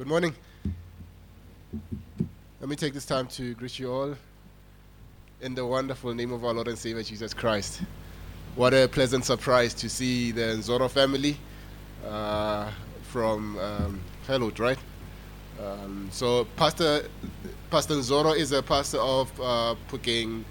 Good 0.00 0.08
morning. 0.08 0.34
Let 2.58 2.70
me 2.70 2.74
take 2.74 2.94
this 2.94 3.04
time 3.04 3.26
to 3.36 3.52
greet 3.52 3.78
you 3.78 3.92
all 3.92 4.16
in 5.42 5.54
the 5.54 5.66
wonderful 5.66 6.14
name 6.14 6.32
of 6.32 6.42
our 6.42 6.54
Lord 6.54 6.68
and 6.68 6.78
Savior 6.78 7.02
Jesus 7.02 7.34
Christ. 7.34 7.82
What 8.56 8.72
a 8.72 8.88
pleasant 8.88 9.26
surprise 9.26 9.74
to 9.74 9.90
see 9.90 10.32
the 10.32 10.56
Nzoro 10.56 10.88
family 10.90 11.36
uh, 12.08 12.70
from 13.02 13.58
um, 13.58 14.00
right? 14.58 14.78
Um, 15.62 16.08
so, 16.10 16.46
Pastor 16.56 17.04
Pastor 17.70 17.96
Nzoro 17.96 18.34
is 18.34 18.52
a 18.52 18.62
pastor 18.62 19.00
of 19.00 19.30
uh, 19.38 19.74
Phokeng 19.90 20.44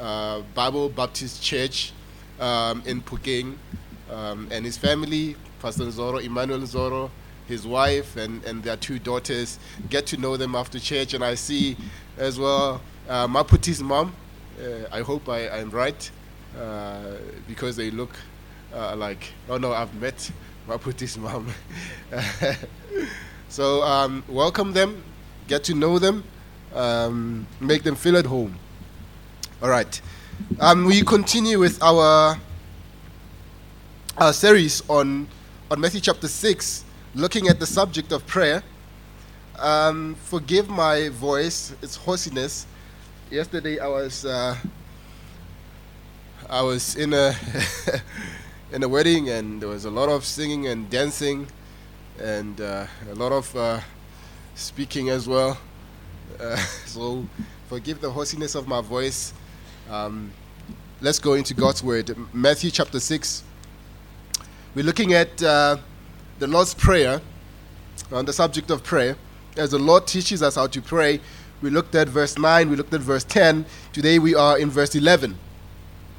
uh, 0.00 0.40
Bible 0.54 0.88
Baptist 0.88 1.42
Church 1.42 1.92
um, 2.40 2.82
in 2.86 3.02
Phokeng, 3.02 3.56
um, 4.10 4.48
and 4.50 4.64
his 4.64 4.78
family, 4.78 5.36
Pastor 5.60 5.84
Nzoro, 5.84 6.24
Emmanuel 6.24 6.60
Nzoro, 6.60 7.10
his 7.46 7.66
wife, 7.66 8.16
and, 8.16 8.44
and 8.44 8.62
their 8.62 8.76
two 8.76 8.98
daughters. 8.98 9.58
Get 9.90 10.06
to 10.06 10.16
know 10.16 10.36
them 10.36 10.54
after 10.54 10.78
church, 10.78 11.14
and 11.14 11.24
I 11.24 11.34
see 11.34 11.76
as 12.16 12.38
well 12.38 12.80
uh, 13.08 13.26
Maputi's 13.26 13.82
mom. 13.82 14.14
Uh, 14.60 14.86
I 14.92 15.00
hope 15.00 15.28
I, 15.28 15.48
I'm 15.48 15.70
right 15.70 16.10
uh, 16.58 17.16
because 17.48 17.76
they 17.76 17.90
look 17.90 18.16
uh, 18.74 18.94
like. 18.96 19.32
Oh 19.48 19.58
no, 19.58 19.72
I've 19.72 19.94
met 20.00 20.30
Maputi's 20.68 21.18
mom. 21.18 21.48
so 23.48 23.82
um, 23.82 24.22
welcome 24.28 24.72
them, 24.72 25.02
get 25.48 25.64
to 25.64 25.74
know 25.74 25.98
them, 25.98 26.24
um, 26.74 27.46
make 27.60 27.82
them 27.82 27.94
feel 27.94 28.16
at 28.16 28.26
home. 28.26 28.56
All 29.62 29.68
right. 29.68 30.00
Um, 30.60 30.84
we 30.84 31.02
continue 31.02 31.58
with 31.58 31.82
our, 31.82 32.38
our 34.18 34.32
series 34.32 34.82
on, 34.88 35.28
on 35.70 35.80
Matthew 35.80 36.00
chapter 36.00 36.28
6, 36.28 36.84
looking 37.14 37.48
at 37.48 37.60
the 37.60 37.66
subject 37.66 38.12
of 38.12 38.26
prayer. 38.26 38.62
Um, 39.58 40.16
forgive 40.16 40.68
my 40.68 41.10
voice, 41.10 41.74
it's 41.80 41.96
hoarseness. 41.96 42.66
Yesterday 43.30 43.78
I 43.78 43.86
was 43.86 44.24
uh, 44.24 44.56
I 46.50 46.62
was 46.62 46.96
in 46.96 47.14
a 47.14 47.34
in 48.72 48.82
a 48.82 48.88
wedding 48.88 49.28
and 49.30 49.62
there 49.62 49.68
was 49.68 49.84
a 49.84 49.90
lot 49.90 50.08
of 50.08 50.24
singing 50.24 50.66
and 50.66 50.90
dancing 50.90 51.46
and 52.20 52.60
uh, 52.60 52.86
a 53.10 53.14
lot 53.14 53.32
of 53.32 53.54
uh, 53.56 53.80
speaking 54.56 55.08
as 55.10 55.28
well. 55.28 55.56
Uh, 56.40 56.56
so 56.86 57.24
forgive 57.68 58.00
the 58.00 58.10
hoarseness 58.10 58.56
of 58.56 58.66
my 58.66 58.80
voice. 58.80 59.32
Um, 59.88 60.32
let's 61.00 61.20
go 61.20 61.34
into 61.34 61.54
God's 61.54 61.82
word. 61.82 62.16
Matthew 62.32 62.70
chapter 62.70 62.98
6. 62.98 63.44
We're 64.74 64.84
looking 64.84 65.12
at 65.12 65.40
uh, 65.42 65.76
the 66.38 66.46
Lord's 66.46 66.74
Prayer 66.74 67.20
on 68.10 68.24
the 68.24 68.32
subject 68.32 68.70
of 68.70 68.82
prayer. 68.82 69.16
As 69.56 69.70
the 69.70 69.78
Lord 69.78 70.06
teaches 70.06 70.42
us 70.42 70.56
how 70.56 70.66
to 70.66 70.82
pray, 70.82 71.20
we 71.62 71.70
looked 71.70 71.94
at 71.94 72.08
verse 72.08 72.36
9, 72.36 72.68
we 72.68 72.76
looked 72.76 72.92
at 72.92 73.00
verse 73.00 73.24
10. 73.24 73.64
Today 73.92 74.18
we 74.18 74.34
are 74.34 74.58
in 74.58 74.70
verse 74.70 74.94
11. 74.94 75.38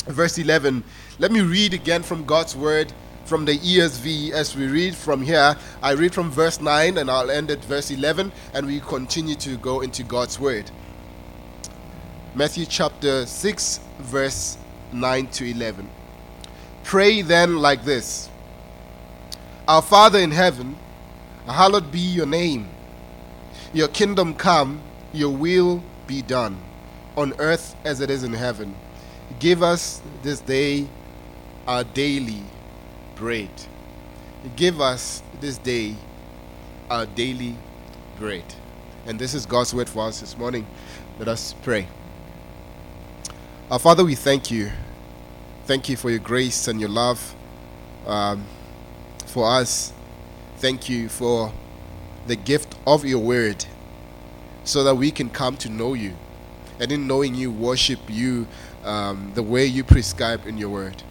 Verse 0.07 0.37
11. 0.37 0.83
Let 1.19 1.31
me 1.31 1.41
read 1.41 1.73
again 1.73 2.01
from 2.01 2.25
God's 2.25 2.55
word 2.55 2.93
from 3.25 3.43
the 3.45 3.57
ESV 3.57 4.31
as 4.31 4.55
we 4.55 4.67
read 4.67 4.95
from 4.95 5.21
here. 5.21 5.57
I 5.81 5.91
read 5.91 6.13
from 6.13 6.31
verse 6.31 6.61
9 6.61 6.97
and 6.97 7.09
I'll 7.09 7.31
end 7.31 7.51
at 7.51 7.63
verse 7.65 7.91
11 7.91 8.31
and 8.53 8.67
we 8.67 8.79
continue 8.79 9.35
to 9.35 9.57
go 9.57 9.81
into 9.81 10.03
God's 10.03 10.39
word. 10.39 10.69
Matthew 12.35 12.65
chapter 12.65 13.25
6, 13.25 13.79
verse 13.99 14.57
9 14.93 15.27
to 15.27 15.49
11. 15.49 15.89
Pray 16.83 17.21
then 17.21 17.57
like 17.57 17.83
this 17.83 18.29
Our 19.67 19.81
Father 19.81 20.19
in 20.19 20.29
heaven, 20.29 20.77
hallowed 21.47 21.91
be 21.91 21.99
your 21.99 22.27
name. 22.27 22.69
Your 23.73 23.87
kingdom 23.87 24.35
come, 24.35 24.81
your 25.11 25.31
will 25.31 25.83
be 26.05 26.21
done, 26.21 26.61
on 27.17 27.33
earth 27.39 27.75
as 27.83 27.99
it 27.99 28.11
is 28.11 28.23
in 28.23 28.33
heaven. 28.33 28.75
Give 29.39 29.63
us 29.63 30.01
this 30.21 30.39
day 30.39 30.87
our 31.67 31.83
daily 31.83 32.43
bread. 33.15 33.49
Give 34.55 34.79
us 34.79 35.23
this 35.41 35.57
day 35.57 35.95
our 36.89 37.07
daily 37.07 37.57
bread. 38.19 38.43
And 39.07 39.17
this 39.17 39.33
is 39.33 39.47
God's 39.47 39.73
word 39.73 39.89
for 39.89 40.05
us 40.07 40.19
this 40.19 40.37
morning. 40.37 40.67
Let 41.17 41.27
us 41.27 41.55
pray. 41.63 41.87
Our 43.71 43.79
Father, 43.79 44.05
we 44.05 44.13
thank 44.13 44.51
you. 44.51 44.71
Thank 45.65 45.89
you 45.89 45.97
for 45.97 46.11
your 46.11 46.19
grace 46.19 46.67
and 46.67 46.79
your 46.79 46.89
love 46.89 47.33
um, 48.05 48.45
for 49.25 49.49
us. 49.49 49.93
Thank 50.57 50.89
you 50.89 51.09
for 51.09 51.51
the 52.27 52.35
gift 52.35 52.75
of 52.87 53.05
your 53.05 53.19
word 53.19 53.65
so 54.63 54.83
that 54.83 54.95
we 54.95 55.11
can 55.11 55.29
come 55.29 55.57
to 55.57 55.69
know 55.69 55.93
you. 55.93 56.15
And 56.79 56.91
in 56.91 57.07
knowing 57.07 57.35
you, 57.35 57.51
worship 57.51 57.99
you 58.09 58.47
um, 58.83 59.31
the 59.35 59.43
way 59.43 59.65
you 59.65 59.83
prescribe 59.83 60.45
in 60.45 60.57
your 60.57 60.69
word. 60.69 61.03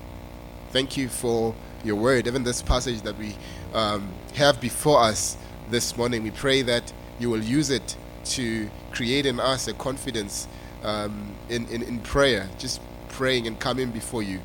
Thank 0.70 0.96
you 0.96 1.08
for 1.08 1.54
your 1.84 1.96
word. 1.96 2.26
Even 2.26 2.42
this 2.42 2.62
passage 2.62 3.02
that 3.02 3.16
we 3.18 3.36
um, 3.72 4.08
have 4.34 4.60
before 4.60 5.00
us 5.00 5.36
this 5.70 5.96
morning, 5.96 6.22
we 6.22 6.30
pray 6.30 6.62
that 6.62 6.92
you 7.18 7.30
will 7.30 7.42
use 7.42 7.70
it 7.70 7.96
to 8.24 8.68
create 8.92 9.26
in 9.26 9.38
us 9.38 9.68
a 9.68 9.72
confidence 9.74 10.48
um, 10.82 11.34
in, 11.48 11.66
in, 11.68 11.82
in 11.82 12.00
prayer, 12.00 12.48
just 12.58 12.80
praying 13.08 13.46
and 13.46 13.58
coming 13.60 13.90
before 13.90 14.22
you. 14.22 14.40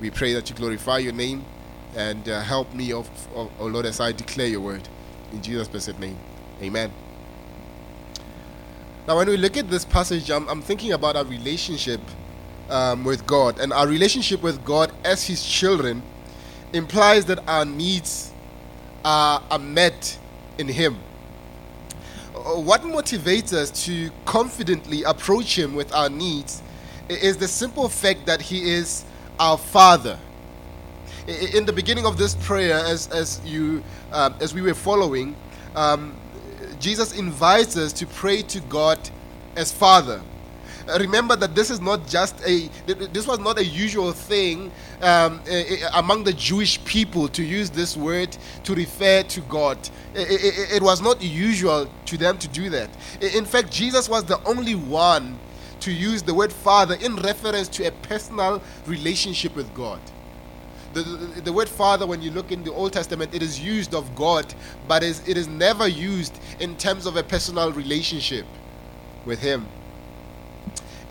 We 0.00 0.10
pray 0.10 0.32
that 0.34 0.50
you 0.50 0.56
glorify 0.56 0.98
your 0.98 1.12
name 1.12 1.44
and 1.96 2.28
uh, 2.28 2.40
help 2.40 2.72
me, 2.74 2.92
oh 2.94 3.06
Lord, 3.58 3.86
as 3.86 4.00
I 4.00 4.12
declare 4.12 4.46
your 4.46 4.60
word. 4.60 4.88
In 5.32 5.42
Jesus' 5.42 5.68
blessed 5.68 5.98
name. 5.98 6.18
Amen. 6.62 6.92
Now, 9.06 9.16
when 9.16 9.28
we 9.28 9.36
look 9.36 9.56
at 9.56 9.70
this 9.70 9.84
passage, 9.84 10.30
I'm, 10.30 10.48
I'm 10.48 10.62
thinking 10.62 10.92
about 10.92 11.16
our 11.16 11.24
relationship 11.24 12.00
um, 12.68 13.04
with 13.04 13.26
God. 13.26 13.58
And 13.58 13.72
our 13.72 13.86
relationship 13.86 14.42
with 14.42 14.64
God 14.64 14.92
as 15.04 15.26
His 15.26 15.44
children 15.44 16.02
implies 16.72 17.24
that 17.26 17.40
our 17.48 17.64
needs 17.64 18.32
are, 19.04 19.42
are 19.50 19.58
met 19.58 20.18
in 20.58 20.68
Him. 20.68 20.96
What 22.34 22.82
motivates 22.82 23.52
us 23.52 23.70
to 23.86 24.10
confidently 24.24 25.02
approach 25.02 25.58
Him 25.58 25.74
with 25.74 25.92
our 25.92 26.08
needs 26.08 26.62
is 27.08 27.36
the 27.36 27.48
simple 27.48 27.88
fact 27.88 28.26
that 28.26 28.40
He 28.40 28.70
is 28.70 29.04
our 29.38 29.58
Father. 29.58 30.18
In 31.26 31.66
the 31.66 31.72
beginning 31.72 32.06
of 32.06 32.16
this 32.16 32.34
prayer, 32.34 32.76
as, 32.76 33.08
as, 33.08 33.40
you, 33.44 33.82
um, 34.12 34.34
as 34.40 34.54
we 34.54 34.62
were 34.62 34.74
following, 34.74 35.36
um, 35.74 36.14
Jesus 36.78 37.18
invites 37.18 37.76
us 37.76 37.92
to 37.94 38.06
pray 38.06 38.42
to 38.42 38.60
God 38.60 38.98
as 39.54 39.70
Father. 39.70 40.22
Uh, 40.88 40.98
remember 40.98 41.36
that 41.36 41.54
this 41.54 41.70
is 41.70 41.80
not 41.80 42.08
just 42.08 42.34
a 42.46 42.68
this 42.86 43.26
was 43.26 43.38
not 43.38 43.58
a 43.58 43.64
usual 43.64 44.12
thing 44.12 44.72
um, 45.02 45.40
among 45.94 46.24
the 46.24 46.32
Jewish 46.32 46.82
people 46.84 47.28
to 47.28 47.44
use 47.44 47.68
this 47.70 47.96
word 47.96 48.36
to 48.64 48.74
refer 48.74 49.22
to 49.24 49.40
God. 49.42 49.78
It, 50.14 50.30
it, 50.30 50.72
it 50.76 50.82
was 50.82 51.02
not 51.02 51.22
usual 51.22 51.88
to 52.06 52.16
them 52.16 52.38
to 52.38 52.48
do 52.48 52.70
that. 52.70 52.88
In 53.20 53.44
fact, 53.44 53.70
Jesus 53.70 54.08
was 54.08 54.24
the 54.24 54.42
only 54.44 54.74
one 54.74 55.38
to 55.80 55.92
use 55.92 56.22
the 56.22 56.34
word 56.34 56.52
Father 56.52 56.96
in 57.00 57.16
reference 57.16 57.68
to 57.68 57.86
a 57.86 57.90
personal 57.90 58.62
relationship 58.86 59.54
with 59.54 59.72
God. 59.74 60.00
The, 60.92 61.02
the, 61.02 61.40
the, 61.42 61.52
word 61.52 61.68
father 61.68 62.04
when 62.04 62.20
you 62.20 62.32
look 62.32 62.50
in 62.50 62.64
the 62.64 62.72
old 62.72 62.92
testament 62.92 63.32
it 63.32 63.44
is 63.44 63.60
used 63.60 63.94
of 63.94 64.12
god 64.16 64.52
but 64.88 65.04
is, 65.04 65.22
it 65.28 65.36
is 65.36 65.46
never 65.46 65.86
used 65.86 66.36
in 66.58 66.76
terms 66.76 67.06
of 67.06 67.16
a 67.16 67.22
personal 67.22 67.70
relationship 67.70 68.44
with 69.24 69.40
him 69.40 69.68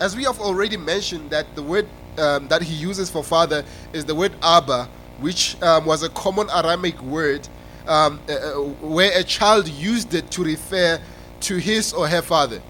as 0.00 0.16
we 0.16 0.24
have 0.24 0.40
already 0.40 0.78
mentioned, 0.78 1.28
that 1.30 1.54
the 1.54 1.62
word 1.62 1.86
um, 2.18 2.48
that 2.48 2.62
he 2.62 2.74
uses 2.74 3.10
for 3.10 3.22
father 3.22 3.64
is 3.92 4.04
the 4.06 4.14
word 4.14 4.32
Abba, 4.42 4.88
which 5.20 5.60
um, 5.62 5.84
was 5.84 6.02
a 6.02 6.08
common 6.08 6.48
Aramaic 6.50 7.00
word 7.02 7.46
um, 7.86 8.18
uh, 8.28 8.52
where 8.80 9.16
a 9.18 9.22
child 9.22 9.68
used 9.68 10.14
it 10.14 10.30
to 10.32 10.42
refer 10.42 10.98
to 11.40 11.56
his 11.56 11.92
or 11.92 12.08
her 12.08 12.22
father. 12.22 12.62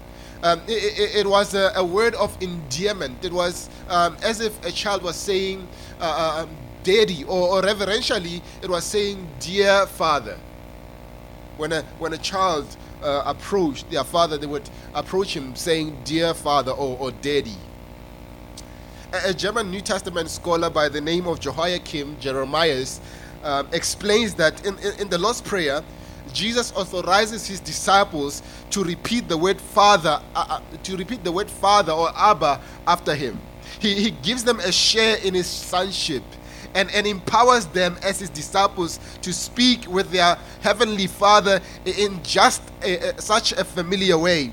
Um, 0.43 0.61
it, 0.67 0.99
it, 0.99 1.15
it, 1.19 1.27
was 1.27 1.53
a, 1.53 1.71
a, 1.75 1.85
word 1.85 2.15
of 2.15 2.35
endearment. 2.41 3.23
It 3.23 3.31
was 3.31 3.69
um, 3.87 4.17
as 4.23 4.41
if 4.41 4.63
a 4.65 4.71
child 4.71 5.03
was 5.03 5.15
saying, 5.15 5.67
uh, 5.99 6.03
uh 6.03 6.43
um, 6.43 6.49
Daddy, 6.83 7.23
or, 7.23 7.49
or 7.49 7.61
reverentially, 7.61 8.41
it 8.61 8.69
was 8.69 8.83
saying, 8.83 9.27
Dear 9.39 9.85
Father. 9.87 10.37
When 11.57 11.73
a, 11.73 11.83
when 11.99 12.13
a 12.13 12.17
child 12.17 12.75
uh, 13.03 13.23
approached 13.25 13.89
their 13.89 14.03
father, 14.03 14.37
they 14.37 14.47
would 14.47 14.69
approach 14.93 15.35
him 15.35 15.55
saying, 15.55 15.97
Dear 16.03 16.33
father 16.33 16.71
or, 16.71 16.97
or 16.99 17.11
daddy. 17.11 17.55
A, 19.13 19.29
a, 19.29 19.33
German 19.33 19.69
New 19.69 19.81
Testament 19.81 20.29
scholar 20.29 20.69
by 20.69 20.89
the 20.89 21.01
name 21.01 21.27
of 21.27 21.43
Joachim 21.43 22.17
Jeremias 22.19 23.01
um, 23.43 23.67
explains 23.73 24.33
that 24.35 24.65
in, 24.65 24.77
in, 24.79 25.01
in 25.01 25.09
the 25.09 25.17
Lord's 25.17 25.41
Prayer, 25.41 25.83
Jesus 26.31 26.71
authorizes 26.73 27.47
his 27.47 27.59
disciples 27.59 28.41
to 28.69 28.83
repeat 28.83 29.27
the 29.27 29.37
word 29.37 29.59
Father, 29.59 30.21
uh, 30.35 30.45
uh, 30.49 30.61
to 30.83 30.95
repeat 30.95 31.23
the 31.23 31.31
word 31.31 31.49
Father 31.49 31.91
or 31.91 32.11
Abba 32.15 32.61
after 32.87 33.15
him. 33.15 33.39
He, 33.79 33.95
he 33.95 34.11
gives 34.11 34.43
them 34.43 34.59
a 34.59 34.71
share 34.71 35.17
in 35.17 35.33
his 35.33 35.47
sonship 35.47 36.23
and, 36.75 36.89
and 36.91 37.05
empowers 37.07 37.65
them 37.67 37.97
as 38.03 38.19
his 38.19 38.29
disciples 38.29 38.99
to 39.21 39.33
speak 39.33 39.87
with 39.87 40.11
their 40.11 40.37
heavenly 40.61 41.07
Father 41.07 41.61
in 41.85 42.21
just 42.23 42.61
a, 42.83 42.97
a, 42.97 43.21
such 43.21 43.51
a 43.53 43.63
familiar 43.63 44.17
way, 44.17 44.51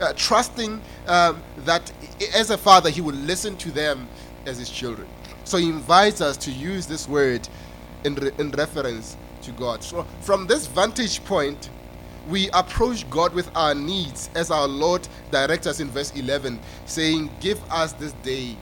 uh, 0.00 0.12
trusting 0.16 0.80
um, 1.06 1.42
that 1.58 1.92
as 2.34 2.50
a 2.50 2.58
father 2.58 2.90
he 2.90 3.00
will 3.00 3.14
listen 3.14 3.56
to 3.56 3.70
them 3.70 4.08
as 4.46 4.58
his 4.58 4.70
children. 4.70 5.08
So 5.44 5.58
he 5.58 5.68
invites 5.68 6.20
us 6.20 6.36
to 6.38 6.50
use 6.50 6.86
this 6.86 7.08
word 7.08 7.48
in, 8.04 8.14
re- 8.14 8.32
in 8.38 8.50
reference 8.52 9.16
to 9.42 9.52
God. 9.52 9.82
So 9.82 10.06
from 10.20 10.46
this 10.46 10.66
vantage 10.66 11.24
point, 11.24 11.68
we 12.28 12.48
approach 12.50 13.08
God 13.10 13.34
with 13.34 13.50
our 13.56 13.74
needs 13.74 14.30
as 14.34 14.50
our 14.50 14.68
Lord 14.68 15.06
directs 15.30 15.66
us 15.66 15.80
in 15.80 15.88
verse 15.88 16.12
11, 16.14 16.60
saying, 16.86 17.30
Give 17.40 17.60
us 17.70 17.92
this 17.94 18.12
day 18.22 18.56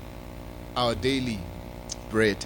our 0.76 0.94
daily 0.94 1.38
bread. 2.10 2.44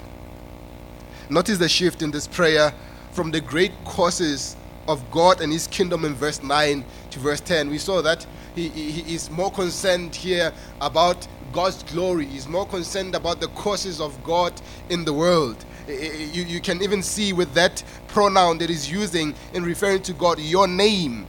Notice 1.30 1.58
the 1.58 1.68
shift 1.68 2.02
in 2.02 2.10
this 2.10 2.26
prayer 2.26 2.72
from 3.12 3.30
the 3.30 3.40
great 3.40 3.72
causes 3.84 4.56
of 4.86 5.10
God 5.10 5.40
and 5.40 5.52
His 5.52 5.66
kingdom 5.66 6.04
in 6.04 6.14
verse 6.14 6.42
9 6.42 6.84
to 7.10 7.18
verse 7.18 7.40
10. 7.40 7.70
We 7.70 7.78
saw 7.78 8.02
that 8.02 8.26
he, 8.54 8.68
he, 8.68 9.14
is 9.14 9.30
more 9.30 9.50
concerned 9.50 10.14
here 10.14 10.52
about 10.80 11.26
God's 11.52 11.82
glory, 11.84 12.26
he's 12.26 12.48
more 12.48 12.66
concerned 12.66 13.14
about 13.14 13.40
the 13.40 13.48
causes 13.48 14.00
of 14.00 14.22
God 14.22 14.52
in 14.90 15.04
the 15.04 15.12
world. 15.12 15.64
You, 15.88 16.44
you 16.44 16.60
can 16.60 16.82
even 16.82 17.02
see 17.02 17.32
with 17.32 17.52
that 17.54 17.82
pronoun 18.08 18.58
that 18.58 18.70
he's 18.70 18.90
using 18.90 19.34
in 19.52 19.64
referring 19.64 20.02
to 20.02 20.12
God, 20.12 20.38
your 20.38 20.66
name, 20.66 21.26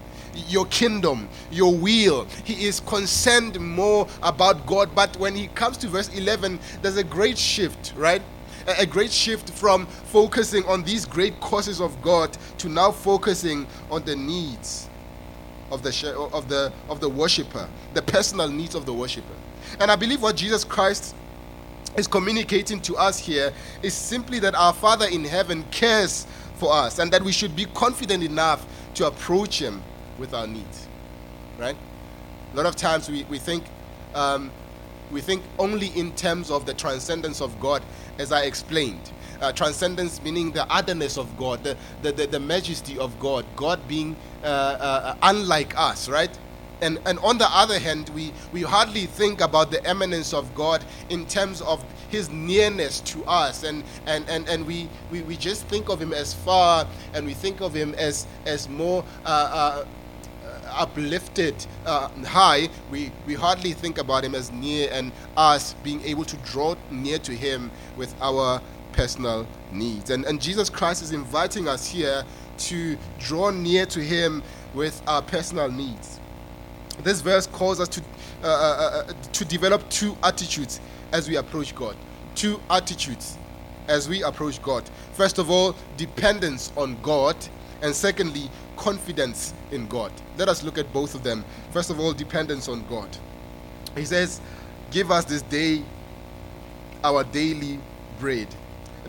your 0.48 0.66
kingdom, 0.68 1.30
your 1.52 1.76
will. 1.76 2.26
He 2.44 2.66
is 2.66 2.80
concerned 2.80 3.60
more 3.60 4.08
about 4.22 4.66
God. 4.66 4.94
But 4.96 5.18
when 5.18 5.36
he 5.36 5.48
comes 5.48 5.78
to 5.78 5.88
verse 5.88 6.10
11, 6.16 6.60
there's 6.82 6.98
a 6.98 7.04
great 7.04 7.38
shift, 7.38 7.94
right? 7.96 8.22
A 8.68 8.86
great 8.86 9.12
shift 9.12 9.52
from 9.52 9.86
focusing 9.86 10.66
on 10.66 10.84
these 10.84 11.06
great 11.06 11.40
causes 11.40 11.80
of 11.80 12.02
God 12.02 12.36
to 12.58 12.68
now 12.68 12.92
focusing 12.92 13.68
on 13.92 14.04
the 14.06 14.16
needs 14.16 14.90
of 15.72 15.84
the 15.84 16.30
of 16.34 16.50
the 16.50 16.74
of 16.90 17.00
the 17.00 17.10
worshiper, 17.10 17.68
the 17.94 18.02
personal 18.02 18.48
needs 18.48 18.76
of 18.76 18.86
the 18.86 18.94
worshiper. 18.94 19.36
And 19.80 19.92
I 19.92 19.96
believe 19.96 20.22
what 20.22 20.36
Jesus 20.36 20.64
Christ 20.64 21.16
is 21.96 22.08
communicating 22.08 22.80
to 22.82 22.98
us 22.98 23.20
here 23.20 23.54
is 23.82 23.94
simply 23.94 24.40
that 24.40 24.56
our 24.56 24.74
Father 24.74 25.08
in 25.08 25.24
heaven 25.24 25.64
cares 25.72 26.28
for 26.56 26.74
us 26.74 27.00
and 27.00 27.12
that 27.12 27.22
we 27.22 27.32
should 27.32 27.56
be 27.56 27.66
confident 27.66 28.24
enough 28.24 28.66
to 28.96 29.08
approach 29.08 29.62
Him 29.62 29.82
with 30.18 30.34
our 30.34 30.48
needs. 30.48 30.88
Right? 31.60 31.76
A 32.54 32.56
lot 32.56 32.66
of 32.66 32.76
times 32.76 33.10
we, 33.10 33.24
we 33.26 33.38
think 33.38 33.66
um, 34.14 34.52
we 35.12 35.22
think 35.22 35.44
only 35.60 35.88
in 35.88 36.16
terms 36.16 36.50
of 36.50 36.66
the 36.66 36.74
transcendence 36.74 37.42
of 37.42 37.60
God, 37.60 37.84
as 38.18 38.32
I 38.32 38.44
explained. 38.44 39.12
Uh, 39.42 39.52
transcendence 39.52 40.22
meaning 40.24 40.52
the 40.52 40.66
otherness 40.74 41.18
of 41.18 41.36
God, 41.38 41.64
the, 41.64 41.78
the, 42.02 42.12
the, 42.12 42.28
the 42.28 42.40
majesty 42.40 42.98
of 42.98 43.20
God, 43.20 43.46
God 43.56 43.86
being 43.88 44.16
uh, 44.44 44.48
uh, 44.48 45.16
unlike 45.24 45.78
us, 45.78 46.08
right? 46.08 46.36
And, 46.82 47.00
and 47.06 47.20
on 47.20 47.38
the 47.38 47.48
other 47.50 47.80
hand, 47.80 48.10
we, 48.10 48.34
we 48.52 48.62
hardly 48.62 49.06
think 49.06 49.42
about 49.42 49.72
the 49.72 49.88
immanence 49.90 50.34
of 50.34 50.54
God 50.56 50.84
in 51.10 51.26
terms 51.26 51.62
of 51.62 51.84
his 52.10 52.30
nearness 52.30 53.00
to 53.02 53.24
us. 53.26 53.64
And, 53.64 53.84
and, 54.06 54.28
and, 54.30 54.48
and 54.48 54.66
we, 54.66 54.90
we, 55.12 55.22
we 55.22 55.38
just 55.38 55.66
think 55.68 55.90
of 55.90 56.02
him 56.02 56.14
as 56.14 56.34
far 56.34 56.88
and 57.14 57.26
we 57.26 57.34
think 57.34 57.62
of 57.62 57.74
him 57.74 57.94
as, 57.96 58.28
as 58.46 58.70
more 58.70 59.04
uh, 59.26 59.28
uh, 59.28 59.86
uplifted 60.76 61.56
uh, 61.86 62.10
high. 62.26 62.70
We, 62.92 63.12
we 63.26 63.34
hardly 63.34 63.74
think 63.74 63.98
about 63.98 64.24
him 64.24 64.36
as 64.36 64.52
near 64.52 64.90
and 64.92 65.12
us 65.38 65.74
being 65.84 66.02
able 66.04 66.26
to 66.26 66.38
draw 66.38 66.76
near 66.92 67.20
to 67.20 67.32
him 67.32 67.72
with 67.98 68.14
our 68.22 68.62
personal 68.94 69.48
needs. 69.72 70.10
And, 70.10 70.26
and 70.26 70.42
Jesus 70.42 70.70
Christ 70.70 71.04
is 71.04 71.12
inviting 71.12 71.68
us 71.68 71.88
here 71.88 72.24
to 72.58 72.98
draw 73.20 73.50
near 73.50 73.86
to 73.88 74.00
him 74.00 74.42
with 74.74 75.02
our 75.08 75.22
personal 75.22 75.70
needs. 75.70 76.20
This 77.04 77.22
verse 77.22 77.48
calls 77.48 77.80
us 77.80 77.90
to, 77.90 78.02
uh, 78.44 78.48
uh, 78.48 79.04
uh, 79.10 79.14
to 79.34 79.46
develop 79.46 79.88
two 79.90 80.18
attitudes 80.24 80.80
as 81.12 81.28
we 81.28 81.36
approach 81.36 81.76
God. 81.76 81.96
Two 82.36 82.62
attitudes 82.70 83.38
as 83.88 84.08
we 84.08 84.24
approach 84.24 84.62
God. 84.62 84.90
First 85.14 85.38
of 85.38 85.50
all, 85.50 85.76
dependence 85.98 86.72
on 86.78 86.98
God, 87.02 87.36
and 87.82 87.96
secondly, 87.96 88.50
confidence 88.78 89.54
in 89.72 89.88
God. 89.88 90.12
Let 90.38 90.50
us 90.50 90.64
look 90.64 90.78
at 90.78 90.92
both 90.94 91.16
of 91.16 91.24
them. 91.24 91.44
First 91.72 91.90
of 91.90 92.00
all, 92.00 92.14
dependence 92.14 92.68
on 92.68 92.86
God. 92.88 93.10
He 93.96 94.06
says, 94.06 94.42
Give 94.92 95.12
us 95.12 95.26
this 95.26 95.42
day 95.44 95.84
our 97.04 97.24
daily 97.24 97.80
bread. 98.20 98.48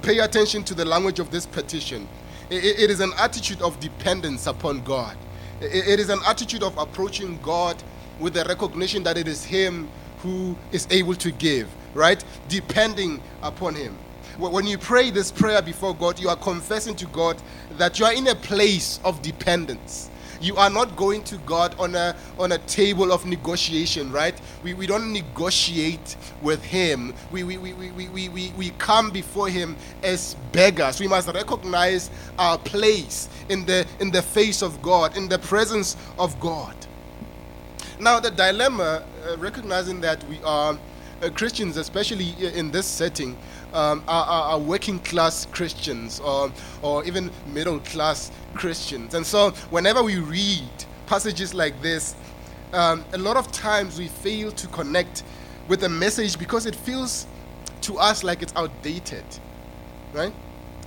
Pay 0.03 0.19
attention 0.19 0.63
to 0.65 0.75
the 0.75 0.85
language 0.85 1.19
of 1.19 1.31
this 1.31 1.47
petition. 1.47 2.09
it 2.51 2.91
is 2.91 3.01
an 3.01 3.13
attitude 3.19 3.61
of 3.63 3.79
dependence 3.81 4.47
upon 4.47 4.83
God. 4.83 5.17
It 5.61 5.99
is 5.99 6.11
an 6.11 6.21
attitude 6.27 6.63
of 6.63 6.77
approaching 6.77 7.39
God 7.43 7.83
with 8.21 8.35
the 8.35 8.45
recognition 8.45 9.03
that 9.05 9.17
it 9.17 9.27
is 9.27 9.45
Him 9.45 9.89
who 10.19 10.57
is 10.73 10.87
able 10.91 11.15
to 11.15 11.31
give, 11.33 11.69
right? 11.95 12.23
Depending 12.49 13.21
upon 13.43 13.75
Him. 13.75 13.97
When 14.39 14.67
you 14.67 14.77
pray 14.77 15.11
this 15.11 15.33
prayer 15.33 15.63
before 15.63 15.95
God, 15.95 16.21
you 16.21 16.29
are 16.29 16.37
confessing 16.37 16.95
to 16.97 17.07
God 17.07 17.41
that 17.79 17.99
you 17.99 18.05
are 18.05 18.13
in 18.13 18.29
a 18.29 18.35
place 18.35 19.01
of 19.03 19.23
dependence. 19.23 20.11
You 20.43 20.57
are 20.57 20.69
not 20.69 20.95
going 20.97 21.25
to 21.25 21.39
God 21.39 21.75
on 21.79 21.95
a 21.95 22.15
on 22.39 22.53
a 22.53 22.59
table 22.59 23.13
of 23.13 23.25
negotiation, 23.25 24.13
right? 24.13 24.39
We, 24.63 24.75
we 24.75 24.87
don't 24.87 25.11
negotiate 25.11 26.17
with 26.43 26.63
Him. 26.63 27.15
We, 27.31 27.45
we, 27.45 27.57
we, 27.57 27.73
we, 27.73 27.91
we, 27.91 28.29
we, 28.29 28.53
we 28.57 28.71
come 28.73 29.11
before 29.11 29.49
Him 29.49 29.77
as 30.03 30.37
beggars. 30.53 31.01
We 31.01 31.09
must 31.09 31.29
recognize 31.29 32.11
our 32.39 32.59
place 32.59 33.31
in 33.49 33.65
the 33.65 33.87
in 34.01 34.11
the 34.11 34.21
face 34.21 34.61
of 34.63 34.83
God, 34.83 35.17
in 35.17 35.29
the 35.29 35.39
presence 35.39 35.97
of 36.19 36.39
God. 36.41 36.77
Now 37.99 38.21
the 38.21 38.31
dilemma, 38.31 39.03
uh, 39.27 39.39
recognizing 39.39 40.03
that 40.03 40.23
we 40.25 40.39
are 40.43 40.79
uh, 41.23 41.31
Christians, 41.31 41.79
especially 41.79 42.31
in 42.55 42.71
this 42.71 42.87
setting, 42.87 43.39
um, 43.77 44.03
are, 44.09 44.25
are, 44.25 44.43
are, 44.53 44.59
working 44.59 44.99
class 45.01 45.45
Christians 45.47 46.19
or, 46.21 46.51
or 46.81 47.05
even 47.05 47.31
middle 47.53 47.79
class 47.81 48.33
Christians. 48.55 49.13
And 49.13 49.25
so, 49.25 49.51
whenever 49.69 50.03
we 50.03 50.17
read 50.19 50.71
passages 51.07 51.53
like 51.53 51.81
this, 51.83 52.15
um, 52.73 53.05
a 53.13 53.19
lot 53.19 53.37
of 53.37 53.53
times 53.53 53.99
we 53.99 54.09
fail 54.09 54.51
to 54.53 54.67
connect 54.69 55.25
with 55.69 55.81
the 55.81 55.91
message 55.91 56.39
because 56.39 56.65
it 56.65 56.75
feels 56.75 57.27
to 57.83 57.99
us 57.99 58.25
like 58.25 58.41
it's 58.41 58.55
outdated, 58.57 59.25
right? 60.15 60.33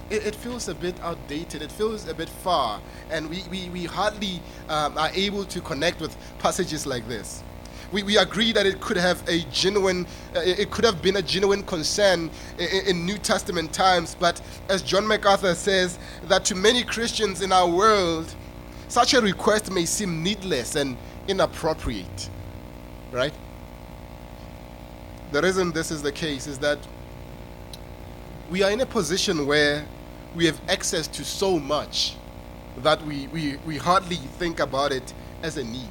It, 0.10 0.34
feels 0.34 0.68
a 0.68 0.74
bit 0.74 1.00
outdated, 1.02 1.62
it 1.62 1.72
feels 1.72 2.08
a 2.08 2.16
bit 2.16 2.30
far, 2.30 2.82
and 3.12 3.30
we, 3.30 3.44
we, 3.52 3.70
we 3.70 3.86
hardly 3.86 4.42
um, 4.68 4.98
are 4.98 5.12
able 5.14 5.46
to 5.46 5.62
connect 5.62 6.02
with 6.02 6.18
passages 6.40 6.88
like 6.88 7.08
this 7.08 7.44
we, 7.92 8.04
we 8.04 8.18
agree 8.18 8.52
that 8.52 8.66
it 8.66 8.80
could 8.82 8.98
have 8.98 9.28
a 9.28 9.40
genuine, 9.52 10.06
uh, 10.36 10.42
it 10.42 10.72
could 10.72 10.86
have 10.86 11.02
been 11.02 11.18
a 11.18 11.22
genuine 11.22 11.64
concern 11.64 12.30
in, 12.58 12.88
in 12.88 13.06
New 13.06 13.18
Testament 13.18 13.74
times. 13.74 14.16
But 14.20 14.42
as 14.70 14.82
John 14.82 15.08
MacArthur 15.08 15.56
says, 15.56 15.98
that 16.24 16.46
to 16.46 16.56
many 16.56 16.84
Christians 16.84 17.42
in 17.42 17.52
our 17.52 17.68
world, 17.68 18.34
such 18.88 19.14
a 19.14 19.22
request 19.22 19.72
may 19.72 19.86
seem 19.86 20.24
needless 20.24 20.76
and 20.76 20.98
inappropriate. 21.28 22.30
Right? 23.12 23.34
The 25.32 25.42
reason 25.42 25.72
this 25.72 25.92
is 25.92 26.02
the 26.02 26.12
case 26.12 26.48
is 26.48 26.60
that 26.60 26.80
we 28.50 28.64
are 28.64 28.72
in 28.72 28.82
a 28.82 28.86
position 28.86 29.46
where 29.46 29.86
we 30.36 30.46
have 30.46 30.60
access 30.68 31.08
to 31.08 31.24
so 31.24 31.60
much 31.60 32.16
that 32.78 33.04
we, 33.06 33.28
we, 33.28 33.58
we 33.66 33.78
hardly 33.78 34.16
think 34.16 34.60
about 34.60 34.92
it 34.92 35.14
as 35.44 35.58
a 35.58 35.64
need 35.64 35.90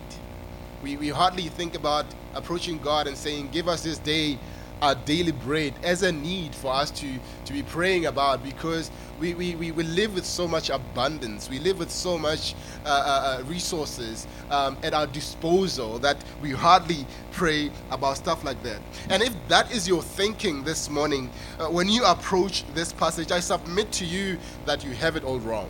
we, 0.82 0.96
we 0.96 1.08
hardly 1.08 1.44
think 1.44 1.74
about 1.74 2.06
approaching 2.34 2.78
God 2.78 3.06
and 3.06 3.16
saying, 3.16 3.50
Give 3.50 3.68
us 3.68 3.82
this 3.82 3.98
day 3.98 4.38
our 4.80 4.94
daily 4.94 5.32
bread 5.32 5.74
as 5.82 6.02
a 6.02 6.12
need 6.12 6.54
for 6.54 6.72
us 6.72 6.90
to, 6.90 7.18
to 7.44 7.52
be 7.52 7.62
praying 7.62 8.06
about 8.06 8.44
because 8.44 8.90
we, 9.18 9.34
we, 9.34 9.56
we, 9.56 9.72
we 9.72 9.82
live 9.82 10.14
with 10.14 10.24
so 10.24 10.46
much 10.46 10.70
abundance. 10.70 11.50
We 11.50 11.58
live 11.58 11.78
with 11.80 11.90
so 11.90 12.16
much 12.16 12.54
uh, 12.84 12.88
uh, 12.88 12.92
uh, 13.40 13.44
resources 13.46 14.26
um, 14.50 14.76
at 14.84 14.94
our 14.94 15.08
disposal 15.08 15.98
that 15.98 16.22
we 16.40 16.52
hardly 16.52 17.04
pray 17.32 17.70
about 17.90 18.18
stuff 18.18 18.44
like 18.44 18.62
that. 18.62 18.80
And 19.10 19.22
if 19.22 19.34
that 19.48 19.72
is 19.72 19.88
your 19.88 20.02
thinking 20.02 20.62
this 20.62 20.88
morning, 20.88 21.30
uh, 21.58 21.66
when 21.66 21.88
you 21.88 22.04
approach 22.04 22.64
this 22.74 22.92
passage, 22.92 23.32
I 23.32 23.40
submit 23.40 23.90
to 23.92 24.04
you 24.04 24.38
that 24.66 24.84
you 24.84 24.92
have 24.92 25.16
it 25.16 25.24
all 25.24 25.40
wrong. 25.40 25.68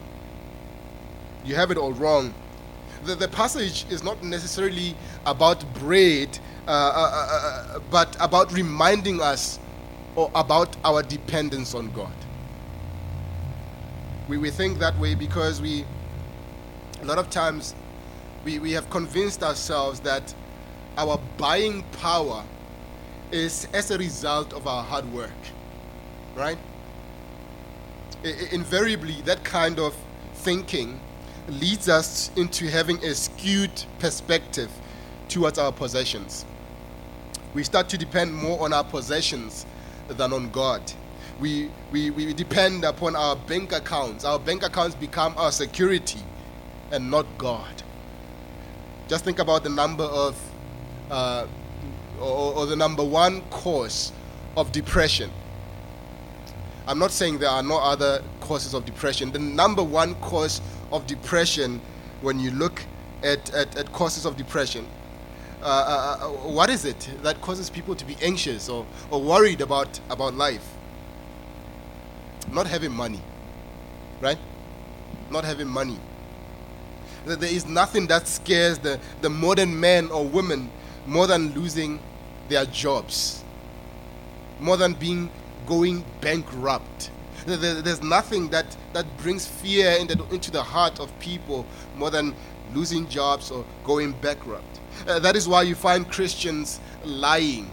You 1.47 1.55
have 1.55 1.71
it 1.71 1.79
all 1.79 1.93
wrong 1.93 2.35
the, 3.05 3.15
the 3.15 3.29
passage 3.29 3.87
is 3.91 4.03
not 4.03 4.23
necessarily 4.23 4.95
about 5.27 5.63
bread, 5.75 6.39
uh, 6.67 6.71
uh, 6.71 6.75
uh, 6.75 7.77
uh, 7.77 7.81
but 7.91 8.17
about 8.21 8.53
reminding 8.53 9.21
us 9.21 9.59
or 10.17 10.31
about 10.35 10.77
our 10.85 11.03
dependence 11.03 11.75
on 11.75 11.91
God. 11.93 12.13
We, 14.29 14.37
we 14.39 14.51
think 14.51 14.79
that 14.79 14.99
way 14.99 15.15
because 15.15 15.61
we, 15.61 15.85
a 17.01 17.05
lot 17.05 17.19
of 17.19 17.31
times, 17.31 17.75
we, 18.45 18.59
we 18.59 18.73
have 18.73 18.91
convinced 18.91 19.43
ourselves 19.43 20.01
that 20.01 20.35
our 20.97 21.21
buying 21.37 21.83
power 22.01 22.45
is 23.31 23.69
as 23.73 23.91
a 23.91 23.99
result 23.99 24.53
of 24.53 24.67
our 24.67 24.83
hard 24.83 25.11
work, 25.13 25.31
right? 26.35 26.59
invariably, 28.51 29.23
that 29.23 29.45
kind 29.45 29.79
of 29.79 29.95
thinking 30.35 31.01
leads 31.49 31.89
us 31.89 32.31
into 32.37 32.69
having 32.69 33.03
a 33.05 33.15
skewed 33.15 33.85
perspective 33.99 34.71
towards 35.29 35.59
our 35.59 35.73
possessions. 35.73 36.45
We 37.55 37.65
start 37.65 37.89
to 37.91 37.99
depend 37.99 38.35
more 38.35 38.61
on 38.63 38.73
our 38.73 38.85
possessions 38.85 39.67
than 40.09 40.33
on 40.33 40.51
God. 40.51 40.83
We, 41.41 41.71
we, 41.93 42.11
we 42.11 42.33
depend 42.35 42.85
upon 42.85 43.17
our 43.17 43.37
bank 43.37 43.73
accounts. 43.73 44.25
Our 44.25 44.39
bank 44.39 44.63
accounts 44.63 44.95
become 44.95 45.35
our 45.37 45.53
security 45.53 46.21
and 46.91 47.11
not 47.11 47.27
God. 47.39 47.83
Just 49.09 49.25
think 49.25 49.39
about 49.39 49.65
the 49.65 49.71
number 49.71 50.05
of, 50.05 50.39
uh, 51.11 51.47
or, 52.21 52.55
or 52.55 52.67
the 52.67 52.77
number 52.77 53.05
one 53.05 53.43
cause 53.51 54.13
of 54.57 54.73
depression. 54.73 55.31
I'm 56.87 56.99
not 56.99 57.11
saying 57.11 57.39
there 57.39 57.51
are 57.51 57.63
no 57.63 57.79
other 57.79 58.23
causes 58.41 58.75
of 58.75 58.85
depression. 58.85 59.31
The 59.31 59.39
number 59.39 59.83
one 59.83 60.15
cause 60.17 60.61
of 60.93 61.07
depression, 61.07 61.81
when 62.21 62.39
you 62.41 62.51
look 62.51 62.83
at, 63.23 63.53
at, 63.55 63.77
at 63.77 63.93
causes 63.93 64.25
of 64.25 64.37
depression, 64.37 64.87
uh, 65.63 65.65
uh, 65.65 66.25
uh, 66.25 66.29
what 66.49 66.71
is 66.71 66.85
it 66.85 67.09
that 67.23 67.41
causes 67.41 67.69
people 67.69 67.95
to 67.95 68.05
be 68.05 68.17
anxious 68.23 68.69
or, 68.69 68.87
or 69.11 69.21
worried 69.21 69.61
about, 69.61 69.99
about 70.09 70.35
life? 70.35 70.75
Not 72.53 72.67
having 72.67 72.93
money, 72.93 73.21
right? 74.21 74.39
Not 75.31 75.45
having 75.45 75.69
money. 75.69 75.99
There 77.27 77.53
is 77.53 77.67
nothing 77.67 78.07
that 78.07 78.29
scares 78.29 78.79
the, 78.79 79.01
the 79.21 79.29
modern 79.29 79.79
man 79.79 80.11
or 80.11 80.25
woman 80.25 80.71
more 81.07 81.27
than 81.27 81.53
losing 81.53 81.99
their 82.49 82.65
jobs, 82.67 83.43
more 84.61 84.77
than 84.77 84.95
being 84.95 85.29
going 85.67 86.05
bankrupt. 86.21 87.11
There's 87.57 88.03
nothing 88.03 88.49
that, 88.51 88.77
that 88.93 89.07
brings 89.19 89.47
fear 89.47 89.93
into, 89.93 90.51
the 90.51 90.63
heart 90.63 91.01
of 91.01 91.17
people 91.19 91.67
more 91.97 92.11
than 92.11 92.35
losing 92.75 93.09
jobs 93.09 93.51
or 93.51 93.65
going 93.85 94.13
bankrupt. 94.13 94.81
Uh, 95.07 95.19
that 95.21 95.37
is 95.37 95.49
why 95.49 95.63
you 95.63 95.75
find 95.75 96.11
Christians 96.11 96.81
lying, 97.05 97.71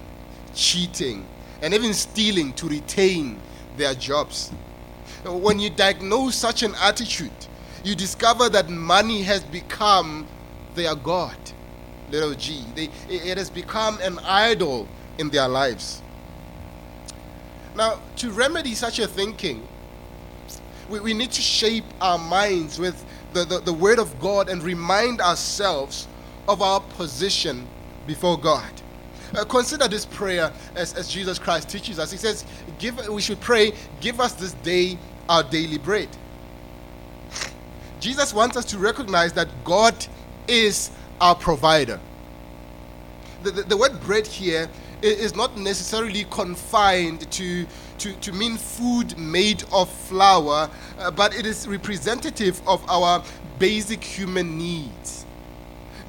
cheating, 0.53 1.25
and 1.61 1.73
even 1.73 1.93
stealing 1.93 2.53
to 2.53 2.67
retain 2.67 3.39
their 3.77 3.93
jobs. 3.93 4.51
When 5.25 5.59
you 5.59 5.69
diagnose 5.69 6.35
such 6.35 6.63
an 6.63 6.75
attitude, 6.81 7.31
you 7.83 7.95
discover 7.95 8.49
that 8.49 8.69
money 8.69 9.23
has 9.23 9.43
become 9.43 10.27
their 10.75 10.95
God, 10.95 11.37
little 12.11 12.33
g. 12.33 12.63
They, 12.75 12.89
it 13.09 13.37
has 13.37 13.49
become 13.49 13.99
an 14.01 14.19
idol 14.19 14.87
in 15.17 15.29
their 15.29 15.47
lives. 15.47 16.01
Now, 17.75 17.99
to 18.17 18.31
remedy 18.31 18.73
such 18.73 18.99
a 18.99 19.07
thinking, 19.07 19.67
we, 20.89 20.99
we 20.99 21.13
need 21.13 21.31
to 21.31 21.41
shape 21.41 21.83
our 21.99 22.17
minds 22.17 22.79
with 22.79 23.03
the, 23.33 23.43
the, 23.43 23.59
the 23.59 23.73
Word 23.73 23.99
of 23.99 24.19
God 24.19 24.49
and 24.49 24.63
remind 24.63 25.19
ourselves 25.19 26.07
of 26.47 26.61
our 26.61 26.79
position 26.79 27.67
before 28.07 28.39
God. 28.39 28.71
Uh, 29.35 29.43
consider 29.43 29.87
this 29.87 30.05
prayer 30.05 30.53
as, 30.75 30.93
as 30.93 31.09
Jesus 31.09 31.37
Christ 31.39 31.67
teaches 31.67 31.99
us. 31.99 32.11
He 32.11 32.17
says, 32.17 32.45
give, 32.79 33.07
We 33.07 33.21
should 33.21 33.41
pray, 33.41 33.73
Give 33.99 34.21
us 34.21 34.33
this 34.33 34.53
day 34.53 34.97
our 35.27 35.43
daily 35.43 35.77
bread. 35.77 36.09
Jesus 37.99 38.33
wants 38.33 38.55
us 38.55 38.65
to 38.65 38.77
recognize 38.77 39.33
that 39.33 39.47
God 39.63 39.95
is 40.47 40.91
our 41.19 41.35
provider. 41.35 41.99
The, 43.43 43.51
the, 43.51 43.63
the 43.63 43.77
word 43.77 43.99
bread 44.01 44.27
here 44.27 44.69
is 45.05 45.35
not 45.35 45.57
necessarily 45.57 46.25
confined 46.25 47.29
to, 47.31 47.65
to, 47.99 48.13
to 48.13 48.31
mean 48.33 48.57
food 48.57 49.17
made 49.17 49.63
of 49.71 49.89
flour, 49.89 50.69
uh, 50.97 51.11
but 51.11 51.37
it 51.37 51.45
is 51.45 51.67
representative 51.67 52.61
of 52.67 52.87
our 52.89 53.23
basic 53.59 54.03
human 54.03 54.57
needs, 54.57 55.25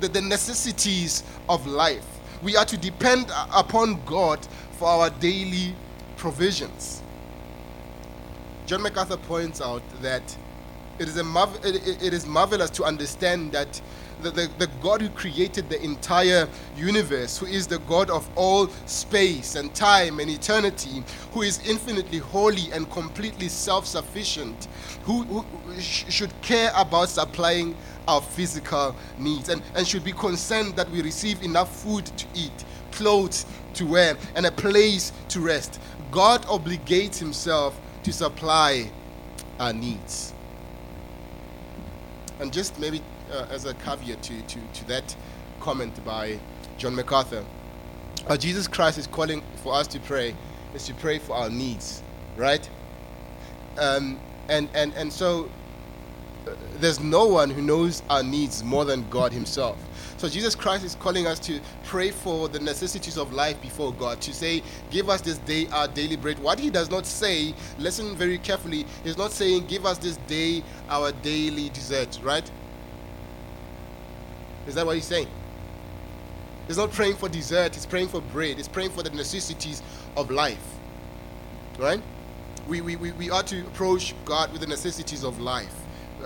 the, 0.01 0.09
the 0.09 0.21
necessities 0.21 1.23
of 1.49 1.67
life. 1.67 2.07
We 2.43 2.57
are 2.57 2.65
to 2.65 2.77
depend 2.77 3.31
upon 3.55 4.03
God 4.05 4.47
for 4.73 4.89
our 4.89 5.11
daily 5.11 5.75
provisions. 6.17 7.03
John 8.67 8.83
MacArthur 8.83 9.17
points 9.17 9.61
out 9.61 9.83
that 10.03 10.37
it 10.99 11.09
is, 11.09 11.17
a 11.19 11.25
marv- 11.25 11.65
it, 11.65 12.03
it 12.03 12.13
is 12.15 12.27
marvelous 12.27 12.71
to 12.71 12.85
understand 12.85 13.53
that 13.53 13.81
the, 14.23 14.31
the, 14.31 14.51
the 14.59 14.67
God 14.83 15.03
who 15.03 15.09
created 15.11 15.69
the 15.69 15.83
entire 15.83 16.49
universe, 16.77 17.39
who 17.39 17.47
is 17.47 17.67
the 17.67 17.79
God 17.81 18.11
of 18.11 18.29
all 18.37 18.69
space 18.87 19.55
and 19.57 19.75
time 19.75 20.21
and 20.21 20.31
eternity, 20.31 21.03
who 21.33 21.43
is 21.43 21.67
infinitely 21.69 22.19
holy 22.19 22.73
and 22.73 22.91
completely 22.91 23.49
self 23.49 23.87
sufficient, 23.87 24.69
who, 25.03 25.23
who 25.25 25.81
sh- 25.81 26.05
should 26.09 26.41
care 26.43 26.71
about 26.77 27.09
supplying 27.09 27.77
our 28.09 28.21
physical 28.21 28.95
needs 29.19 29.49
and, 29.49 29.63
and 29.75 29.87
should 29.87 30.05
be 30.05 30.13
concerned 30.13 30.77
that 30.77 30.89
we 30.91 31.03
receive 31.03 31.43
enough 31.43 31.75
food 31.83 32.07
to 32.07 32.27
eat, 32.35 32.65
clothes 32.93 33.47
to 33.75 33.87
wear, 33.87 34.17
and 34.35 34.47
a 34.47 34.53
place 34.53 35.13
to 35.29 35.41
rest. 35.41 35.81
God 36.11 36.43
obligates 36.47 37.19
himself 37.19 37.79
to 38.05 38.13
supply 38.13 38.91
our 39.59 39.73
needs. 39.73 40.33
And 42.39 42.53
just 42.53 42.79
maybe 42.79 43.03
uh, 43.33 43.47
as 43.51 43.65
a 43.65 43.75
caveat 43.75 44.23
to, 44.23 44.43
to, 44.43 44.59
to 44.75 44.89
that 44.89 45.17
comment 45.61 46.05
by 46.05 46.39
John 46.79 46.95
MacArthur. 46.95 47.45
Uh, 48.27 48.37
Jesus 48.37 48.67
Christ 48.67 48.99
is 48.99 49.07
calling 49.07 49.43
for 49.63 49.75
us 49.75 49.87
to 49.89 50.01
pray, 50.01 50.35
is 50.75 50.87
to 50.87 50.95
pray 50.95 51.19
for 51.19 51.37
our 51.37 51.51
needs, 51.51 52.03
right? 52.37 52.69
Um, 53.79 54.19
and, 54.49 54.69
and, 54.75 54.93
and 54.95 55.13
so 55.13 55.51
uh, 56.47 56.55
there's 56.79 57.01
no 57.01 57.27
one 57.27 57.51
who 57.51 57.63
knows 57.63 58.03
our 58.11 58.23
needs 58.23 58.63
more 58.65 58.85
than 58.85 59.09
God 59.11 59.33
Himself. 59.33 59.79
So 60.19 60.29
Jesus 60.29 60.55
Christ 60.55 60.85
is 60.85 60.95
calling 60.95 61.27
us 61.27 61.39
to 61.41 61.61
pray 61.85 62.11
for 62.11 62.49
the 62.49 62.59
necessities 62.59 63.19
of 63.19 63.33
life 63.33 63.61
before 63.61 63.93
God, 63.93 64.21
to 64.23 64.33
say, 64.33 64.63
Give 64.91 65.11
us 65.11 65.21
this 65.21 65.39
day 65.39 65.67
our 65.69 65.89
daily 65.89 66.17
bread. 66.17 66.39
What 66.39 66.59
He 66.59 66.71
does 66.71 66.91
not 66.91 67.05
say, 67.07 67.55
listen 67.79 68.17
very 68.17 68.39
carefully, 68.39 68.87
He's 69.05 69.19
not 69.19 69.31
saying, 69.31 69.67
Give 69.67 69.85
us 69.85 69.99
this 69.99 70.17
day 70.27 70.63
our 70.89 71.13
daily 71.13 71.69
dessert, 71.69 72.19
right? 72.23 72.51
Is 74.67 74.75
that 74.75 74.87
what 74.87 74.97
he's 74.97 75.05
saying? 75.05 75.29
He's 76.67 76.79
not 76.79 76.91
praying 76.91 77.17
for 77.17 77.29
dessert, 77.29 77.75
he's 77.75 77.87
praying 77.87 78.09
for 78.09 78.21
bread, 78.21 78.57
he's 78.57 78.69
praying 78.69 78.91
for 78.91 79.03
the 79.03 79.11
necessities 79.11 79.83
of 80.17 80.31
life. 80.31 80.75
Right? 81.79 82.03
We, 82.67 82.81
we, 82.81 82.97
we, 82.97 83.13
we 83.13 83.31
ought 83.31 83.47
to 83.49 83.61
approach 83.61 84.15
God 84.25 84.51
with 84.51 84.61
the 84.61 84.67
necessities 84.67 85.23
of 85.23 85.39
life. 85.41 85.75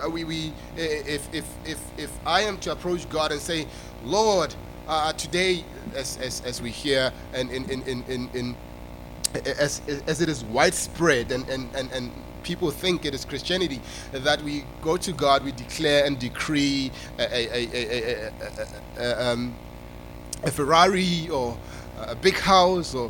Uh, 0.03 0.09
we, 0.09 0.23
we, 0.23 0.47
eh, 0.77 0.81
eh, 0.81 1.03
if, 1.05 1.33
if, 1.33 1.45
if, 1.65 1.99
if 1.99 2.11
I 2.25 2.41
am 2.41 2.57
to 2.59 2.71
approach 2.71 3.07
God 3.09 3.31
and 3.31 3.39
say, 3.39 3.67
Lord, 4.03 4.55
uh, 4.87 4.91
uh 5.09 5.13
today, 5.13 5.63
as, 5.95 6.17
as, 6.17 6.41
as 6.41 6.61
we 6.61 6.71
hear 6.71 7.11
and 7.33 7.51
in, 7.51 7.69
in, 7.69 7.81
in, 7.83 8.03
in, 8.05 8.29
in 8.33 8.55
eh, 9.35 9.53
as, 9.59 9.81
as 10.07 10.21
it 10.21 10.29
is 10.29 10.43
widespread 10.45 11.31
and, 11.31 11.47
and, 11.49 11.69
and, 11.75 11.91
and 11.91 12.11
people 12.43 12.71
think 12.71 13.05
it 13.05 13.13
is 13.13 13.25
Christianity 13.25 13.81
that 14.11 14.41
we 14.41 14.65
go 14.81 14.97
to 14.97 15.11
God, 15.11 15.43
we 15.43 15.51
declare 15.51 16.05
and 16.05 16.19
decree 16.19 16.91
a, 17.19 17.23
a, 17.23 17.67
a, 17.73 18.31
a 18.97 19.31
um, 19.31 19.55
Ferrari 20.51 21.29
or 21.29 21.57
a 21.97 22.15
big 22.15 22.35
house 22.35 22.95
or 22.95 23.09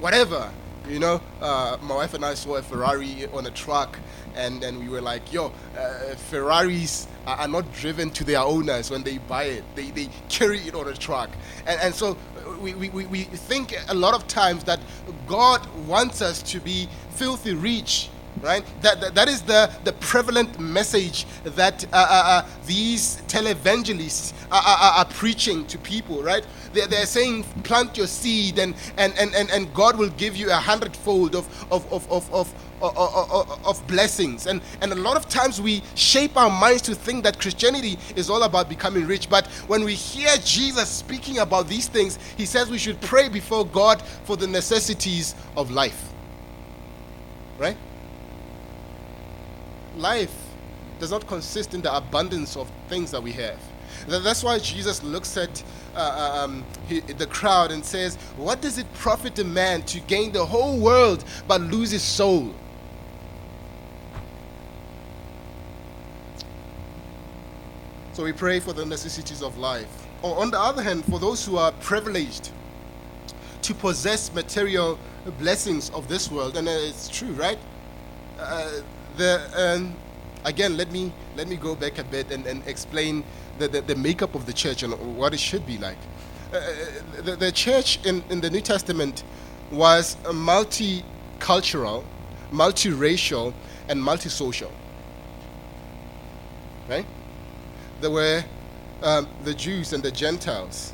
whatever. 0.00 0.50
You 0.88 0.98
know, 0.98 1.20
uh, 1.40 1.78
my 1.80 1.94
wife 1.94 2.12
and 2.12 2.24
I 2.24 2.34
saw 2.34 2.56
a 2.56 2.62
Ferrari 2.62 3.26
on 3.32 3.46
a 3.46 3.50
truck, 3.50 3.98
and 4.34 4.62
then 4.62 4.78
we 4.78 4.90
were 4.90 5.00
like, 5.00 5.32
yo, 5.32 5.50
uh, 5.78 6.14
Ferraris 6.28 7.08
are, 7.26 7.38
are, 7.38 7.48
not 7.48 7.72
driven 7.72 8.10
to 8.10 8.24
their 8.24 8.40
owners 8.40 8.90
when 8.90 9.02
they 9.02 9.16
buy 9.16 9.44
it, 9.44 9.64
they, 9.76 9.90
they 9.92 10.10
carry 10.28 10.58
it 10.58 10.74
on 10.74 10.86
a 10.88 10.92
truck. 10.92 11.30
And, 11.66 11.80
and 11.80 11.94
so 11.94 12.18
we, 12.60 12.74
we, 12.74 12.88
we 12.90 13.24
think 13.24 13.74
a 13.88 13.94
lot 13.94 14.12
of 14.12 14.28
times 14.28 14.64
that 14.64 14.78
God 15.26 15.66
wants 15.86 16.20
us 16.20 16.42
to 16.42 16.60
be 16.60 16.86
filthy 17.10 17.54
rich 17.54 18.10
right 18.40 18.64
that, 18.82 19.00
that, 19.00 19.14
that 19.14 19.28
is 19.28 19.42
the, 19.42 19.70
the 19.84 19.92
prevalent 19.94 20.58
message 20.58 21.26
that 21.44 21.84
uh, 21.92 21.96
uh, 21.96 22.22
uh, 22.26 22.46
these 22.66 23.22
televangelists 23.28 24.32
are, 24.50 24.62
are, 24.62 24.98
are, 24.98 25.04
preaching 25.04 25.64
to 25.66 25.78
people 25.78 26.22
right 26.22 26.44
they're, 26.72 26.86
they're 26.86 27.06
saying 27.06 27.44
plant 27.62 27.96
your 27.96 28.06
seed 28.06 28.58
and, 28.58 28.74
and, 28.96 29.16
and, 29.18 29.34
and, 29.34 29.50
and 29.50 29.72
god 29.72 29.96
will 29.96 30.10
give 30.10 30.36
you 30.36 30.50
a 30.50 30.56
hundredfold 30.56 31.34
of, 31.34 31.72
of, 31.72 31.90
of, 31.92 32.10
of, 32.10 32.32
of 32.32 32.54
of, 32.82 33.66
of, 33.66 33.86
blessings. 33.86 34.46
And, 34.46 34.60
and 34.82 34.92
a 34.92 34.96
lot 34.96 35.16
of 35.16 35.26
times 35.28 35.58
we 35.58 35.82
shape 35.94 36.36
our 36.36 36.50
minds 36.50 36.82
to 36.82 36.94
think 36.94 37.24
that 37.24 37.40
Christianity 37.40 37.98
is 38.14 38.28
all 38.28 38.42
about 38.42 38.68
becoming 38.68 39.06
rich. 39.06 39.30
But 39.30 39.46
when 39.68 39.84
we 39.84 39.94
hear 39.94 40.36
Jesus 40.44 40.88
speaking 40.88 41.38
about 41.38 41.66
these 41.66 41.88
things, 41.88 42.18
he 42.36 42.44
says 42.44 42.68
we 42.70 42.76
should 42.76 43.00
pray 43.00 43.28
before 43.28 43.64
God 43.64 44.02
for 44.24 44.36
the 44.36 44.46
necessities 44.46 45.34
of 45.56 45.70
life. 45.70 46.12
Right? 47.58 47.76
life 49.96 50.34
does 50.98 51.10
not 51.10 51.26
consist 51.26 51.74
in 51.74 51.82
the 51.82 51.94
abundance 51.94 52.56
of 52.56 52.70
things 52.88 53.10
that 53.10 53.22
we 53.22 53.32
have. 53.32 53.58
That's 54.06 54.42
why 54.42 54.58
Jesus 54.58 55.02
looks 55.02 55.36
at 55.36 55.62
uh, 55.94 55.98
uh, 55.98 56.44
um, 56.44 56.64
he, 56.88 57.00
the 57.00 57.26
crowd 57.26 57.70
and 57.70 57.84
says, 57.84 58.16
What 58.36 58.60
does 58.60 58.78
it 58.78 58.92
profit 58.94 59.38
a 59.38 59.44
man 59.44 59.82
to 59.82 60.00
gain 60.00 60.32
the 60.32 60.44
whole 60.44 60.78
world 60.78 61.24
but 61.46 61.60
lose 61.60 61.90
his 61.90 62.02
soul? 62.02 62.52
So 68.12 68.22
we 68.24 68.32
pray 68.32 68.60
for 68.60 68.72
the 68.72 68.84
necessities 68.84 69.42
of 69.42 69.58
life. 69.58 70.06
Or 70.22 70.40
on 70.40 70.50
the 70.50 70.58
other 70.58 70.82
hand, 70.82 71.04
for 71.04 71.18
those 71.18 71.44
who 71.44 71.56
are 71.56 71.72
privileged 71.72 72.50
to 73.62 73.74
possess 73.74 74.32
material 74.32 74.98
blessings 75.38 75.90
of 75.90 76.08
this 76.08 76.30
world, 76.30 76.56
and 76.56 76.68
uh, 76.68 76.72
it's 76.72 77.08
true, 77.08 77.32
right? 77.32 77.58
Uh, 78.38 78.80
the 79.16 79.40
um, 79.54 79.94
again, 80.44 80.76
let 80.76 80.90
me 80.90 81.12
let 81.36 81.48
me 81.48 81.56
go 81.56 81.74
back 81.74 81.98
a 81.98 82.04
bit 82.04 82.30
and, 82.30 82.46
and 82.46 82.66
explain 82.66 83.24
the, 83.58 83.68
the, 83.68 83.80
the 83.80 83.94
makeup 83.94 84.34
of 84.34 84.46
the 84.46 84.52
church 84.52 84.82
and 84.82 84.92
what 85.16 85.34
it 85.34 85.40
should 85.40 85.66
be 85.66 85.78
like. 85.78 85.98
Uh, 86.52 86.60
the, 87.22 87.36
the 87.36 87.52
church 87.52 88.04
in, 88.04 88.22
in 88.30 88.40
the 88.40 88.50
New 88.50 88.60
Testament 88.60 89.24
was 89.70 90.16
multicultural, 90.24 92.04
multiracial, 92.52 93.52
and 93.88 94.00
multisocial. 94.00 94.70
Right? 96.88 97.06
There 98.00 98.10
were 98.10 98.44
um, 99.02 99.28
the 99.44 99.54
Jews 99.54 99.92
and 99.92 100.02
the 100.02 100.10
Gentiles. 100.10 100.92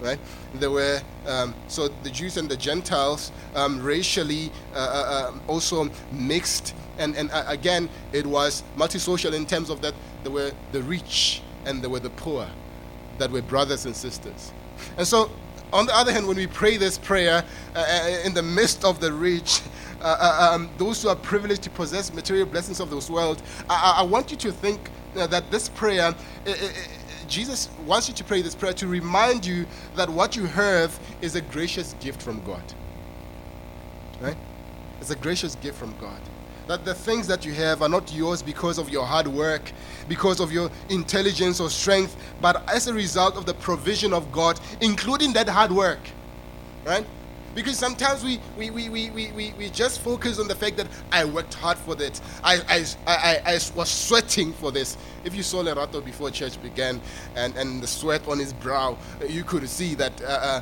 Right? 0.00 0.18
There 0.54 0.70
were 0.70 1.00
um, 1.26 1.54
so 1.66 1.88
the 1.88 2.10
Jews 2.10 2.36
and 2.36 2.48
the 2.48 2.56
Gentiles 2.56 3.32
um, 3.54 3.82
racially 3.82 4.52
uh, 4.74 4.78
uh, 4.78 5.28
um, 5.28 5.40
also 5.48 5.90
mixed, 6.12 6.74
and 6.98 7.16
and 7.16 7.30
uh, 7.30 7.44
again 7.46 7.88
it 8.12 8.26
was 8.26 8.62
multisocial 8.76 9.32
in 9.32 9.46
terms 9.46 9.70
of 9.70 9.80
that 9.82 9.94
there 10.22 10.32
were 10.32 10.52
the 10.72 10.82
rich 10.82 11.42
and 11.64 11.82
there 11.82 11.90
were 11.90 12.00
the 12.00 12.10
poor, 12.10 12.48
that 13.18 13.30
were 13.30 13.42
brothers 13.42 13.84
and 13.84 13.94
sisters. 13.94 14.52
And 14.96 15.06
so, 15.06 15.30
on 15.72 15.86
the 15.86 15.94
other 15.94 16.12
hand, 16.12 16.26
when 16.26 16.36
we 16.36 16.46
pray 16.46 16.76
this 16.76 16.96
prayer 16.96 17.44
uh, 17.74 17.78
uh 17.78 18.20
in 18.24 18.32
the 18.32 18.42
midst 18.42 18.84
of 18.84 19.00
the 19.00 19.12
rich, 19.12 19.60
uh, 20.00 20.16
uh, 20.18 20.54
um, 20.54 20.70
those 20.78 21.02
who 21.02 21.08
are 21.08 21.16
privileged 21.16 21.62
to 21.62 21.70
possess 21.70 22.12
material 22.12 22.46
blessings 22.46 22.80
of 22.80 22.90
this 22.90 23.10
world, 23.10 23.42
I, 23.68 23.96
I 23.98 24.02
want 24.02 24.30
you 24.30 24.36
to 24.38 24.52
think 24.52 24.90
uh, 25.16 25.26
that 25.26 25.50
this 25.50 25.68
prayer, 25.68 26.14
Jesus 27.26 27.68
wants 27.84 28.08
you 28.08 28.14
to 28.14 28.24
pray 28.24 28.40
this 28.40 28.54
prayer 28.54 28.72
to 28.74 28.86
remind 28.86 29.44
you 29.44 29.66
that 29.96 30.08
what 30.08 30.36
you 30.36 30.46
have 30.46 30.98
is 31.20 31.34
a 31.34 31.40
gracious 31.40 31.94
gift 32.00 32.22
from 32.22 32.42
God. 32.44 32.62
Right? 34.20 34.36
It's 35.00 35.10
a 35.10 35.16
gracious 35.16 35.54
gift 35.56 35.78
from 35.78 35.94
God 36.00 36.20
that 36.68 36.84
the 36.84 36.94
things 36.94 37.26
that 37.26 37.44
you 37.44 37.52
have 37.54 37.82
are 37.82 37.88
not 37.88 38.12
yours 38.12 38.42
because 38.42 38.78
of 38.78 38.90
your 38.90 39.04
hard 39.04 39.26
work, 39.26 39.72
because 40.06 40.38
of 40.38 40.52
your 40.52 40.70
intelligence 40.90 41.60
or 41.60 41.70
strength, 41.70 42.16
but 42.40 42.62
as 42.68 42.86
a 42.86 42.94
result 42.94 43.36
of 43.36 43.46
the 43.46 43.54
provision 43.54 44.12
of 44.12 44.30
God, 44.30 44.60
including 44.80 45.32
that 45.32 45.48
hard 45.48 45.72
work. 45.72 46.00
Right? 46.84 47.06
Because 47.54 47.76
sometimes 47.76 48.22
we, 48.22 48.38
we, 48.56 48.70
we, 48.70 48.88
we, 48.88 49.10
we, 49.10 49.52
we 49.58 49.70
just 49.70 50.00
focus 50.00 50.38
on 50.38 50.46
the 50.46 50.54
fact 50.54 50.76
that 50.76 50.86
I 51.10 51.24
worked 51.24 51.54
hard 51.54 51.76
for 51.76 51.94
that. 51.96 52.20
I, 52.44 52.60
I, 52.68 52.84
I, 53.06 53.42
I 53.46 53.52
was 53.74 53.88
sweating 53.88 54.52
for 54.52 54.70
this. 54.70 54.96
If 55.24 55.34
you 55.34 55.42
saw 55.42 55.62
Lerato 55.62 56.04
before 56.04 56.30
church 56.30 56.62
began 56.62 57.00
and, 57.34 57.56
and 57.56 57.82
the 57.82 57.86
sweat 57.86 58.28
on 58.28 58.38
his 58.38 58.52
brow, 58.52 58.96
you 59.26 59.42
could 59.42 59.68
see 59.68 59.94
that 59.96 60.22
uh, 60.22 60.26
uh, 60.26 60.60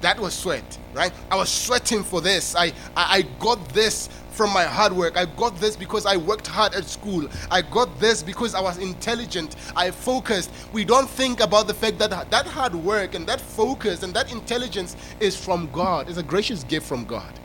that 0.00 0.18
was 0.18 0.32
sweat, 0.32 0.78
right? 0.94 1.12
I 1.30 1.36
was 1.36 1.50
sweating 1.50 2.02
for 2.02 2.20
this. 2.20 2.56
I, 2.56 2.66
I, 2.96 3.18
I 3.18 3.22
got 3.38 3.68
this 3.70 4.08
from 4.40 4.54
my 4.54 4.64
hard 4.64 4.94
work. 4.94 5.18
I 5.18 5.26
got 5.26 5.54
this 5.56 5.76
because 5.76 6.06
I 6.06 6.16
worked 6.16 6.46
hard 6.46 6.72
at 6.72 6.86
school. 6.86 7.28
I 7.50 7.60
got 7.60 8.00
this 8.00 8.22
because 8.22 8.54
I 8.54 8.62
was 8.62 8.78
intelligent. 8.78 9.54
I 9.76 9.90
focused. 9.90 10.50
We 10.72 10.82
don't 10.82 11.10
think 11.10 11.40
about 11.40 11.66
the 11.66 11.74
fact 11.74 11.98
that 11.98 12.30
that 12.30 12.46
hard 12.46 12.74
work 12.74 13.14
and 13.14 13.26
that 13.26 13.38
focus 13.38 14.02
and 14.02 14.14
that 14.14 14.32
intelligence 14.32 14.96
is 15.20 15.36
from 15.36 15.68
God. 15.72 16.08
It's 16.08 16.16
a 16.16 16.22
gracious 16.22 16.64
gift 16.64 16.86
from 16.86 17.04
God. 17.04 17.38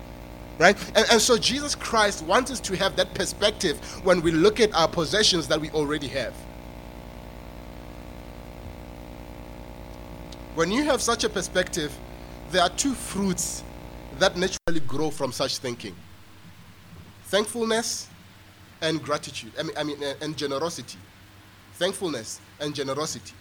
Right? 0.57 0.77
And, 0.95 1.05
and 1.11 1.21
so 1.21 1.37
Jesus 1.37 1.75
Christ 1.75 2.23
wants 2.23 2.49
us 2.49 2.61
to 2.61 2.77
have 2.77 2.95
that 2.95 3.13
perspective 3.13 3.77
when 4.05 4.21
we 4.21 4.31
look 4.31 4.61
at 4.61 4.73
our 4.73 4.87
possessions 4.87 5.49
that 5.49 5.59
we 5.59 5.69
already 5.71 6.07
have. 6.07 6.33
When 10.53 10.71
you 10.71 10.85
have 10.85 11.01
such 11.01 11.25
a 11.25 11.29
perspective, 11.29 11.93
there 12.51 12.61
are 12.61 12.69
two 12.69 12.93
fruits 12.93 13.65
that 14.19 14.37
naturally 14.37 14.79
grow 14.79 15.11
from 15.11 15.33
such 15.33 15.57
thinking 15.57 15.93
thankfulness 17.25 18.07
and 18.81 19.01
gratitude. 19.03 19.51
I 19.59 19.63
mean, 19.63 19.77
I 19.77 19.83
mean 19.83 19.97
and 20.21 20.37
generosity. 20.37 20.97
Thankfulness 21.73 22.39
and 22.59 22.73
generosity. 22.73 23.33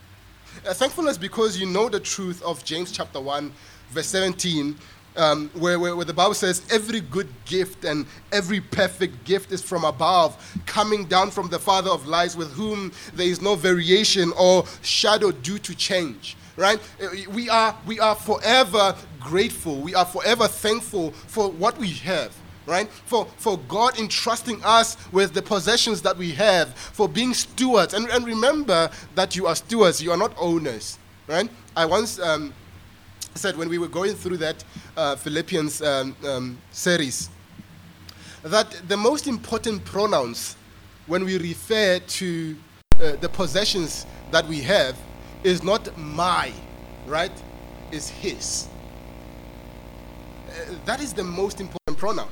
Uh, 0.67 0.73
thankfulness 0.73 1.19
because 1.19 1.59
you 1.59 1.67
know 1.67 1.89
the 1.89 2.01
truth 2.01 2.43
of 2.43 2.65
James 2.65 2.93
chapter 2.93 3.21
1, 3.21 3.53
verse 3.91 4.07
17, 4.07 4.77
um, 5.17 5.49
where, 5.55 5.79
where, 5.79 5.95
where, 5.95 6.05
the 6.05 6.13
Bible 6.13 6.35
says, 6.35 6.63
Every 6.73 7.01
good 7.01 7.29
gift 7.45 7.85
and 7.85 8.07
every 8.33 8.61
perfect 8.61 9.25
gift 9.25 9.53
is 9.53 9.63
from 9.63 9.85
above, 9.85 10.37
coming 10.67 11.05
down 11.05 11.31
from 11.31 11.49
the 11.49 11.59
Father 11.59 11.91
of 11.91 12.07
lights, 12.07 12.37
with 12.37 12.53
whom 12.53 12.93
there 13.15 13.27
is 13.27 13.41
no 13.41 13.55
variation 13.55 14.33
or 14.39 14.65
shadow 14.83 15.31
due 15.31 15.59
to 15.59 15.75
change. 15.75 16.37
Right? 16.57 16.81
Uh, 17.03 17.09
we 17.31 17.49
are, 17.49 17.77
we 17.87 17.99
are 17.99 18.15
forever 18.15 18.97
grateful. 19.21 19.81
We 19.81 19.95
are 19.95 20.05
forever 20.05 20.47
thankful 20.47 21.11
for 21.11 21.51
what 21.51 21.79
we 21.79 21.91
have 21.91 22.35
right? 22.67 22.89
For, 22.89 23.27
for 23.37 23.59
God 23.69 23.99
entrusting 23.99 24.63
us 24.65 24.97
with 25.13 25.35
the 25.35 25.43
possessions 25.43 26.03
that 26.03 26.17
we 26.17 26.33
have, 26.33 26.75
for 26.75 27.09
being 27.09 27.35
stewards. 27.35 27.95
And, 27.95 28.09
and 28.09 28.25
remember 28.25 28.91
that 29.15 29.37
you 29.37 29.47
are 29.47 29.55
stewards, 29.55 30.03
you 30.03 30.11
are 30.11 30.17
not 30.17 30.35
owners, 30.39 30.99
right? 31.27 31.49
I 31.77 31.85
once 31.85 32.19
um, 32.19 32.55
said 33.35 33.57
when 33.57 33.69
we 33.69 33.79
were 33.79 33.89
going 33.89 34.15
through 34.15 34.39
that 34.39 34.65
uh, 34.97 35.17
Philippians 35.17 35.83
um, 35.83 36.17
um, 36.27 36.59
series 36.71 37.31
that 38.43 38.71
the 38.89 38.97
most 38.97 39.27
important 39.27 39.83
pronouns 39.85 40.57
when 41.07 41.25
we 41.25 41.39
refer 41.39 41.99
to 41.99 42.57
uh, 43.01 43.17
the 43.17 43.29
possessions 43.29 44.07
that 44.31 44.47
we 44.47 44.61
have 44.61 44.97
is 45.43 45.63
not 45.63 45.97
my, 45.97 46.53
right? 47.07 47.33
Is 47.91 48.09
his. 48.09 48.69
Uh, 50.49 50.75
that 50.85 51.01
is 51.01 51.13
the 51.13 51.25
most 51.25 51.61
important 51.61 51.99
pronoun 51.99 52.29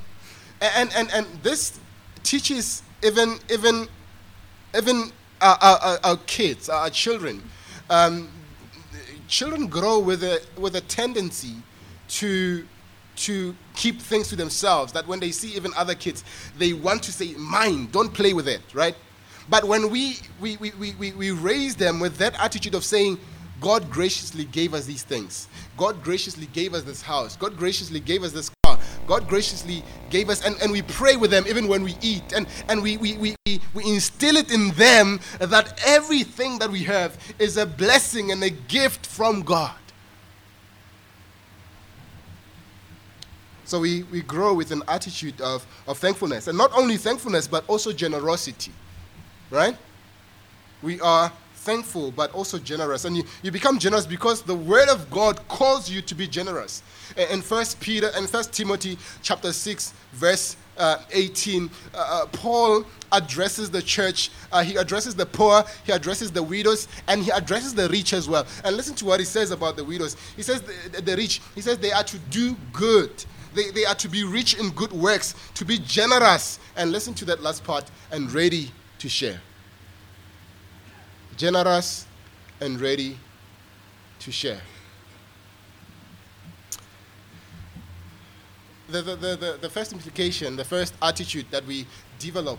and 0.62 0.92
and 0.94 1.10
and 1.12 1.26
this 1.42 1.78
teaches 2.22 2.82
even 3.04 3.38
even 3.50 3.88
even 4.76 5.12
our, 5.40 5.58
our, 5.60 5.98
our 6.04 6.16
kids, 6.26 6.68
our 6.68 6.88
children. 6.88 7.42
Um, 7.90 8.30
children 9.28 9.66
grow 9.66 9.98
with 9.98 10.22
a 10.22 10.40
with 10.56 10.76
a 10.76 10.80
tendency 10.82 11.56
to 12.08 12.66
to 13.14 13.54
keep 13.74 14.00
things 14.00 14.28
to 14.28 14.36
themselves. 14.36 14.92
That 14.92 15.06
when 15.06 15.20
they 15.20 15.32
see 15.32 15.54
even 15.56 15.72
other 15.76 15.94
kids, 15.94 16.24
they 16.56 16.72
want 16.72 17.02
to 17.04 17.12
say, 17.12 17.34
"Mine, 17.34 17.88
don't 17.90 18.12
play 18.14 18.32
with 18.32 18.48
it," 18.48 18.62
right? 18.72 18.94
But 19.48 19.64
when 19.64 19.90
we 19.90 20.18
we, 20.40 20.56
we, 20.58 20.72
we, 20.92 21.12
we 21.12 21.30
raise 21.32 21.74
them 21.74 21.98
with 21.98 22.16
that 22.18 22.38
attitude 22.40 22.74
of 22.74 22.84
saying, 22.84 23.18
God 23.60 23.90
graciously 23.90 24.44
gave 24.44 24.74
us 24.74 24.86
these 24.86 25.02
things. 25.02 25.48
God 25.76 26.02
graciously 26.02 26.46
gave 26.46 26.74
us 26.74 26.82
this 26.82 27.02
house. 27.02 27.36
God 27.36 27.56
graciously 27.56 28.00
gave 28.00 28.22
us 28.22 28.32
this 28.32 28.50
God 29.06 29.28
graciously 29.28 29.82
gave 30.10 30.30
us, 30.30 30.44
and, 30.44 30.56
and 30.62 30.70
we 30.70 30.82
pray 30.82 31.16
with 31.16 31.30
them 31.30 31.44
even 31.48 31.68
when 31.68 31.82
we 31.82 31.96
eat. 32.00 32.32
And, 32.34 32.46
and 32.68 32.82
we, 32.82 32.96
we, 32.96 33.16
we, 33.16 33.36
we 33.46 33.84
instill 33.84 34.36
it 34.36 34.52
in 34.52 34.70
them 34.70 35.20
that 35.38 35.80
everything 35.84 36.58
that 36.60 36.70
we 36.70 36.84
have 36.84 37.18
is 37.38 37.56
a 37.56 37.66
blessing 37.66 38.30
and 38.30 38.42
a 38.42 38.50
gift 38.50 39.06
from 39.06 39.42
God. 39.42 39.74
So 43.64 43.80
we, 43.80 44.02
we 44.04 44.20
grow 44.20 44.52
with 44.52 44.70
an 44.70 44.82
attitude 44.86 45.40
of, 45.40 45.66
of 45.86 45.96
thankfulness. 45.96 46.46
And 46.46 46.58
not 46.58 46.72
only 46.76 46.98
thankfulness, 46.98 47.48
but 47.48 47.64
also 47.68 47.92
generosity. 47.92 48.72
Right? 49.50 49.76
We 50.82 51.00
are 51.00 51.32
thankful 51.62 52.10
but 52.10 52.32
also 52.32 52.58
generous. 52.58 53.04
And 53.04 53.16
you, 53.16 53.24
you 53.42 53.50
become 53.50 53.78
generous 53.78 54.06
because 54.06 54.42
the 54.42 54.54
word 54.54 54.88
of 54.88 55.10
God 55.10 55.46
calls 55.48 55.88
you 55.88 56.02
to 56.02 56.14
be 56.14 56.26
generous. 56.26 56.82
In 57.30 57.40
First 57.40 57.80
Peter 57.80 58.10
and 58.14 58.28
First 58.28 58.52
Timothy 58.52 58.98
chapter 59.22 59.52
6, 59.52 59.94
verse 60.12 60.56
uh, 60.78 60.98
18, 61.12 61.70
uh, 61.94 61.96
uh, 61.96 62.26
Paul 62.26 62.84
addresses 63.12 63.70
the 63.70 63.82
church. 63.82 64.30
Uh, 64.50 64.62
he 64.62 64.76
addresses 64.76 65.14
the 65.14 65.26
poor, 65.26 65.64
he 65.84 65.92
addresses 65.92 66.32
the 66.32 66.42
widows, 66.42 66.88
and 67.08 67.22
he 67.22 67.30
addresses 67.30 67.74
the 67.74 67.88
rich 67.90 68.12
as 68.12 68.28
well. 68.28 68.46
And 68.64 68.76
listen 68.76 68.94
to 68.96 69.04
what 69.04 69.20
he 69.20 69.26
says 69.26 69.50
about 69.50 69.76
the 69.76 69.84
widows. 69.84 70.16
He 70.36 70.42
says 70.42 70.62
the, 70.62 71.02
the 71.02 71.16
rich, 71.16 71.40
he 71.54 71.60
says 71.60 71.78
they 71.78 71.92
are 71.92 72.04
to 72.04 72.18
do 72.30 72.56
good. 72.72 73.24
They, 73.54 73.70
they 73.70 73.84
are 73.84 73.94
to 73.96 74.08
be 74.08 74.24
rich 74.24 74.54
in 74.58 74.70
good 74.70 74.92
works, 74.92 75.34
to 75.54 75.64
be 75.64 75.78
generous. 75.78 76.58
And 76.76 76.90
listen 76.90 77.12
to 77.14 77.26
that 77.26 77.42
last 77.42 77.64
part 77.64 77.90
and 78.10 78.32
ready 78.32 78.72
to 78.98 79.08
share 79.10 79.40
generous, 81.36 82.06
and 82.60 82.80
ready 82.80 83.18
to 84.20 84.30
share. 84.30 84.60
The, 88.88 89.02
the, 89.02 89.16
the, 89.16 89.58
the, 89.60 89.70
first 89.70 89.92
implication, 89.92 90.54
the 90.54 90.64
first 90.64 90.94
attitude 91.00 91.46
that 91.50 91.66
we 91.66 91.86
develop 92.18 92.58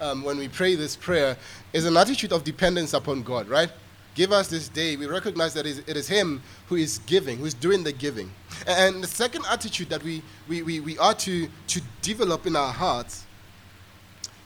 um, 0.00 0.22
when 0.22 0.38
we 0.38 0.48
pray 0.48 0.74
this 0.74 0.96
prayer 0.96 1.36
is 1.72 1.84
an 1.86 1.96
attitude 1.96 2.32
of 2.32 2.44
dependence 2.44 2.94
upon 2.94 3.22
God, 3.22 3.48
right? 3.48 3.70
Give 4.14 4.30
us 4.30 4.48
this 4.48 4.68
day. 4.68 4.96
We 4.96 5.06
recognize 5.06 5.54
that 5.54 5.66
it 5.66 5.96
is 5.96 6.06
Him 6.06 6.42
who 6.68 6.76
is 6.76 6.98
giving, 7.06 7.38
who 7.38 7.46
is 7.46 7.54
doing 7.54 7.82
the 7.82 7.92
giving. 7.92 8.30
And 8.66 9.02
the 9.02 9.06
second 9.08 9.44
attitude 9.50 9.88
that 9.88 10.02
we, 10.02 10.22
we, 10.48 10.62
we, 10.62 10.80
we 10.80 10.98
are 10.98 11.14
to, 11.14 11.48
to 11.68 11.82
develop 12.02 12.46
in 12.46 12.54
our 12.54 12.72
hearts 12.72 13.24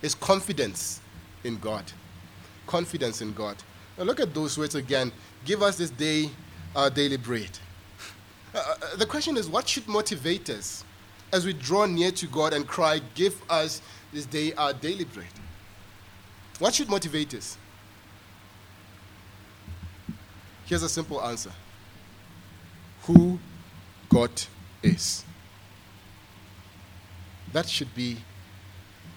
is 0.03 0.15
confidence 0.15 1.01
in 1.43 1.59
God. 1.59 1.85
Confidence 2.67 3.21
in 3.21 3.33
God. 3.33 3.57
Now 3.99 4.05
look 4.05 4.21
at 4.21 4.35
those 4.35 4.59
words 4.59 4.75
again. 4.75 5.13
Give 5.45 5.63
us 5.63 5.77
this 5.77 5.91
day 5.91 6.31
our 6.75 6.91
daily 6.91 7.17
bread. 7.17 7.51
Uh, 8.55 8.59
uh, 8.59 8.97
the 8.97 9.07
question 9.07 9.37
is, 9.37 9.49
what 9.49 9.69
should 9.69 9.87
motivate 9.89 10.51
us 10.51 10.85
as 11.33 11.45
we 11.45 11.53
draw 11.53 11.87
near 11.87 12.11
to 12.13 12.27
God 12.27 12.53
and 12.53 12.67
cry, 12.67 13.01
Give 13.15 13.41
us 13.51 13.83
this 14.13 14.27
day 14.27 14.53
our 14.55 14.73
daily 14.73 15.05
bread? 15.05 15.27
What 16.59 16.75
should 16.75 16.89
motivate 16.89 17.35
us? 17.35 17.59
Here's 20.65 20.83
a 20.83 20.89
simple 20.89 21.23
answer 21.23 21.53
Who 23.03 23.39
God 24.09 24.31
is. 24.83 25.25
That 27.53 27.69
should 27.69 27.95
be 27.95 28.19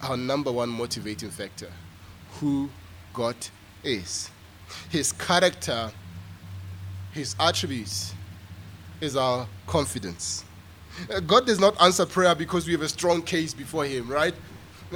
our 0.02 0.16
number 0.16 0.50
one 0.52 0.68
motivating 0.68 1.30
factor. 1.30 1.70
Who 2.40 2.70
God 3.12 3.36
is. 3.82 4.30
His 4.88 5.12
character, 5.12 5.90
His 7.12 7.34
attributes 7.38 8.14
is 9.00 9.16
our 9.16 9.46
confidence. 9.66 10.44
Uh, 11.12 11.20
God 11.20 11.46
does 11.46 11.60
not 11.60 11.80
answer 11.80 12.04
prayer 12.04 12.34
because 12.34 12.66
we 12.66 12.72
have 12.72 12.82
a 12.82 12.88
strong 12.88 13.22
case 13.22 13.54
before 13.54 13.84
Him, 13.84 14.08
right? 14.08 14.34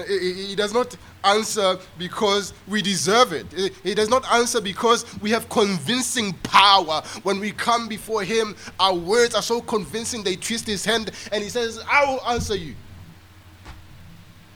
He 0.08 0.56
does 0.56 0.74
not 0.74 0.96
answer 1.22 1.78
because 1.98 2.52
we 2.66 2.82
deserve 2.82 3.32
it. 3.32 3.46
He 3.84 3.94
does 3.94 4.08
not 4.08 4.28
answer 4.32 4.60
because 4.60 5.04
we 5.20 5.30
have 5.30 5.48
convincing 5.48 6.32
power. 6.42 7.00
When 7.22 7.38
we 7.38 7.52
come 7.52 7.86
before 7.86 8.24
Him, 8.24 8.56
our 8.80 8.94
words 8.94 9.36
are 9.36 9.42
so 9.42 9.60
convincing 9.60 10.24
they 10.24 10.34
twist 10.34 10.66
His 10.66 10.84
hand 10.84 11.12
and 11.30 11.44
He 11.44 11.48
says, 11.48 11.80
I 11.88 12.04
will 12.06 12.20
answer 12.26 12.56
you. 12.56 12.74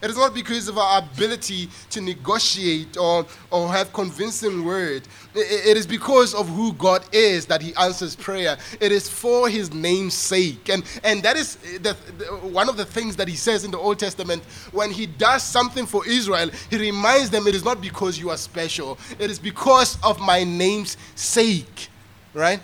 It 0.01 0.11
is 0.11 0.17
not 0.17 0.33
because 0.33 0.69
of 0.69 0.79
our 0.79 1.01
ability 1.01 1.69
to 1.91 2.01
negotiate 2.01 2.97
or, 2.97 3.27
or 3.51 3.69
have 3.69 3.93
convincing 3.93 4.65
word. 4.65 5.09
It 5.35 5.77
is 5.77 5.87
because 5.87 6.35
of 6.35 6.49
who 6.49 6.73
God 6.73 7.05
is 7.13 7.47
that 7.47 7.61
He 7.61 7.75
answers 7.75 8.15
prayer. 8.15 8.57
It 8.81 8.93
is 8.93 9.09
for 9.09 9.49
His 9.49 9.73
name's 9.73 10.15
sake. 10.15 10.69
And, 10.69 10.85
and 11.03 11.23
that 11.23 11.37
is 11.37 11.57
the, 11.57 11.97
the, 12.17 12.25
one 12.49 12.69
of 12.69 12.77
the 12.77 12.85
things 12.85 13.17
that 13.17 13.27
He 13.27 13.37
says 13.37 13.65
in 13.65 13.71
the 13.71 13.79
Old 13.79 13.99
Testament. 13.99 14.45
When 14.73 14.91
He 14.91 15.07
does 15.07 15.43
something 15.43 15.87
for 15.87 16.07
Israel, 16.07 16.51
He 16.71 16.77
reminds 16.77 17.31
them 17.31 17.47
it 17.47 17.55
is 17.55 17.65
not 17.65 17.81
because 17.81 18.19
you 18.19 18.31
are 18.31 18.37
special, 18.37 18.99
it 19.19 19.31
is 19.31 19.39
because 19.39 19.99
of 20.05 20.21
my 20.21 20.45
name's 20.45 20.97
sake. 21.17 21.89
Right? 22.35 22.61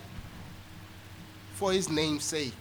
For 1.55 1.73
His 1.73 1.91
name's 1.91 2.25
sake. 2.25 2.55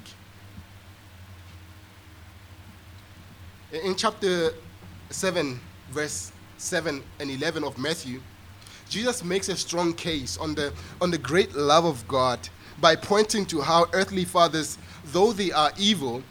In 3.74 3.96
chapter 3.96 4.54
7, 5.10 5.60
verse 5.90 6.32
7 6.60 7.02
and 7.20 7.32
11 7.32 7.64
of 7.64 7.76
Matthew, 7.80 8.22
Jesus 8.88 9.24
makes 9.24 9.50
a 9.50 9.56
strong 9.56 9.96
case 9.96 10.38
on 10.38 10.54
the, 10.54 10.72
on 11.02 11.10
the 11.10 11.18
great 11.18 11.56
love 11.56 11.84
of 11.84 12.08
God 12.08 12.38
by 12.80 12.96
pointing 12.96 13.48
to 13.48 13.62
how 13.62 13.88
earthly 13.94 14.26
fathers, 14.26 14.78
though 15.06 15.34
they 15.34 15.52
are 15.52 15.72
evil, 15.76 16.22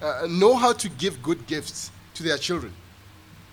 uh, 0.00 0.28
know 0.28 0.54
how 0.54 0.72
to 0.74 0.88
give 0.90 1.20
good 1.24 1.44
gifts 1.48 1.90
to 2.14 2.22
their 2.22 2.38
children. 2.38 2.72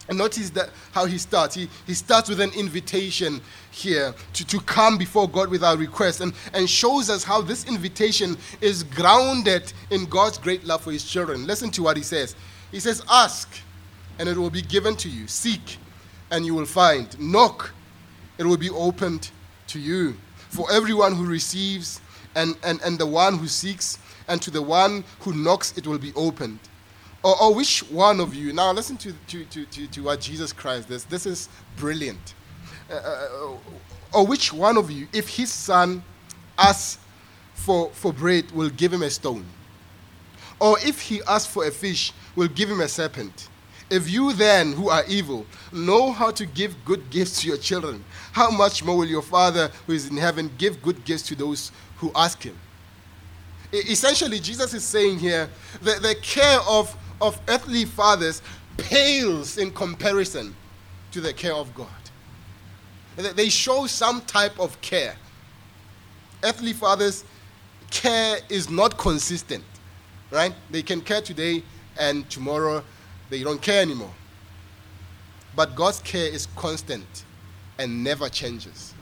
And 0.09 0.19
notice 0.19 0.51
that 0.51 0.69
how 0.91 1.05
he 1.05 1.17
starts. 1.17 1.55
He, 1.55 1.69
he 1.87 1.95
starts 1.95 2.29
with 2.29 2.41
an 2.41 2.51
invitation 2.51 3.41
here 3.71 4.13
to, 4.33 4.45
to 4.45 4.59
come 4.59 4.99
before 4.99 5.27
God 5.27 5.49
with 5.49 5.63
our 5.63 5.75
request 5.75 6.21
and, 6.21 6.33
and 6.53 6.69
shows 6.69 7.09
us 7.09 7.23
how 7.23 7.41
this 7.41 7.65
invitation 7.65 8.37
is 8.61 8.83
grounded 8.83 9.73
in 9.89 10.05
God's 10.05 10.37
great 10.37 10.65
love 10.65 10.81
for 10.83 10.91
his 10.91 11.03
children. 11.03 11.47
Listen 11.47 11.71
to 11.71 11.81
what 11.81 11.97
he 11.97 12.03
says. 12.03 12.35
He 12.71 12.79
says, 12.79 13.03
Ask 13.09 13.49
and 14.19 14.27
it 14.27 14.37
will 14.37 14.49
be 14.49 14.61
given 14.61 14.95
to 14.97 15.09
you. 15.09 15.27
Seek, 15.27 15.77
and 16.29 16.45
you 16.45 16.53
will 16.53 16.65
find. 16.65 17.17
Knock, 17.19 17.71
it 18.37 18.45
will 18.45 18.57
be 18.57 18.69
opened 18.69 19.31
to 19.67 19.79
you. 19.79 20.15
For 20.49 20.71
everyone 20.71 21.15
who 21.15 21.25
receives, 21.25 22.01
and, 22.35 22.55
and, 22.63 22.81
and 22.81 22.99
the 22.99 23.05
one 23.05 23.37
who 23.37 23.47
seeks, 23.47 23.97
and 24.27 24.41
to 24.41 24.51
the 24.51 24.61
one 24.61 25.03
who 25.21 25.33
knocks, 25.33 25.75
it 25.77 25.87
will 25.87 25.97
be 25.97 26.13
opened. 26.15 26.59
Or, 27.23 27.41
or 27.41 27.55
which 27.55 27.79
one 27.89 28.19
of 28.19 28.35
you, 28.35 28.53
now 28.53 28.71
listen 28.73 28.97
to, 28.97 29.13
to, 29.27 29.45
to, 29.45 29.65
to, 29.65 29.87
to 29.87 30.03
what 30.03 30.19
Jesus 30.19 30.53
Christ 30.53 30.89
does. 30.89 31.05
This 31.05 31.25
is 31.25 31.49
brilliant. 31.77 32.33
Uh, 32.91 32.95
uh, 32.95 33.57
or 34.13 34.27
which 34.27 34.51
one 34.51 34.77
of 34.77 34.91
you, 34.91 35.07
if 35.13 35.29
his 35.29 35.51
son 35.51 36.03
asks 36.57 36.99
for, 37.53 37.89
for 37.91 38.11
bread, 38.11 38.51
will 38.51 38.69
give 38.69 38.91
him 38.91 39.03
a 39.03 39.09
stone? 39.09 39.45
Or 40.59 40.77
if 40.79 41.01
he 41.01 41.21
asks 41.27 41.51
for 41.51 41.65
a 41.65 41.71
fish, 41.71 42.13
will 42.35 42.47
give 42.47 42.69
him 42.69 42.81
a 42.81 42.87
serpent? 42.87 43.49
If 43.89 44.09
you 44.09 44.33
then, 44.33 44.73
who 44.73 44.89
are 44.89 45.03
evil, 45.07 45.45
know 45.71 46.11
how 46.11 46.31
to 46.31 46.45
give 46.45 46.75
good 46.85 47.09
gifts 47.09 47.41
to 47.41 47.47
your 47.47 47.57
children, 47.57 48.03
how 48.31 48.51
much 48.51 48.83
more 48.83 48.97
will 48.97 49.07
your 49.07 49.23
Father 49.23 49.71
who 49.87 49.93
is 49.93 50.09
in 50.09 50.17
heaven 50.17 50.51
give 50.57 50.81
good 50.81 51.03
gifts 51.05 51.23
to 51.23 51.35
those 51.35 51.71
who 51.97 52.11
ask 52.15 52.43
him? 52.43 52.57
Essentially, 53.71 54.39
Jesus 54.39 54.73
is 54.73 54.83
saying 54.83 55.19
here 55.19 55.49
that 55.81 56.01
the 56.01 56.15
care 56.21 56.59
of, 56.67 56.95
of 57.21 57.39
earthly 57.47 57.85
fathers 57.85 58.41
pales 58.77 59.57
in 59.57 59.71
comparison 59.71 60.55
to 61.11 61.21
the 61.21 61.33
care 61.33 61.53
of 61.53 61.73
God. 61.73 61.87
They 63.17 63.49
show 63.49 63.85
some 63.85 64.21
type 64.21 64.57
of 64.59 64.79
care. 64.81 65.15
Earthly 66.43 66.73
fathers' 66.73 67.25
care 67.91 68.39
is 68.49 68.69
not 68.69 68.97
consistent, 68.97 69.63
right? 70.31 70.53
They 70.69 70.81
can 70.81 71.01
care 71.01 71.21
today 71.21 71.63
and 71.99 72.29
tomorrow 72.29 72.83
they 73.29 73.43
don't 73.43 73.61
care 73.61 73.81
anymore. 73.81 74.13
But 75.55 75.75
God's 75.75 75.99
care 75.99 76.27
is 76.27 76.47
constant 76.55 77.25
and 77.77 78.03
never 78.03 78.29
changes. 78.29 78.93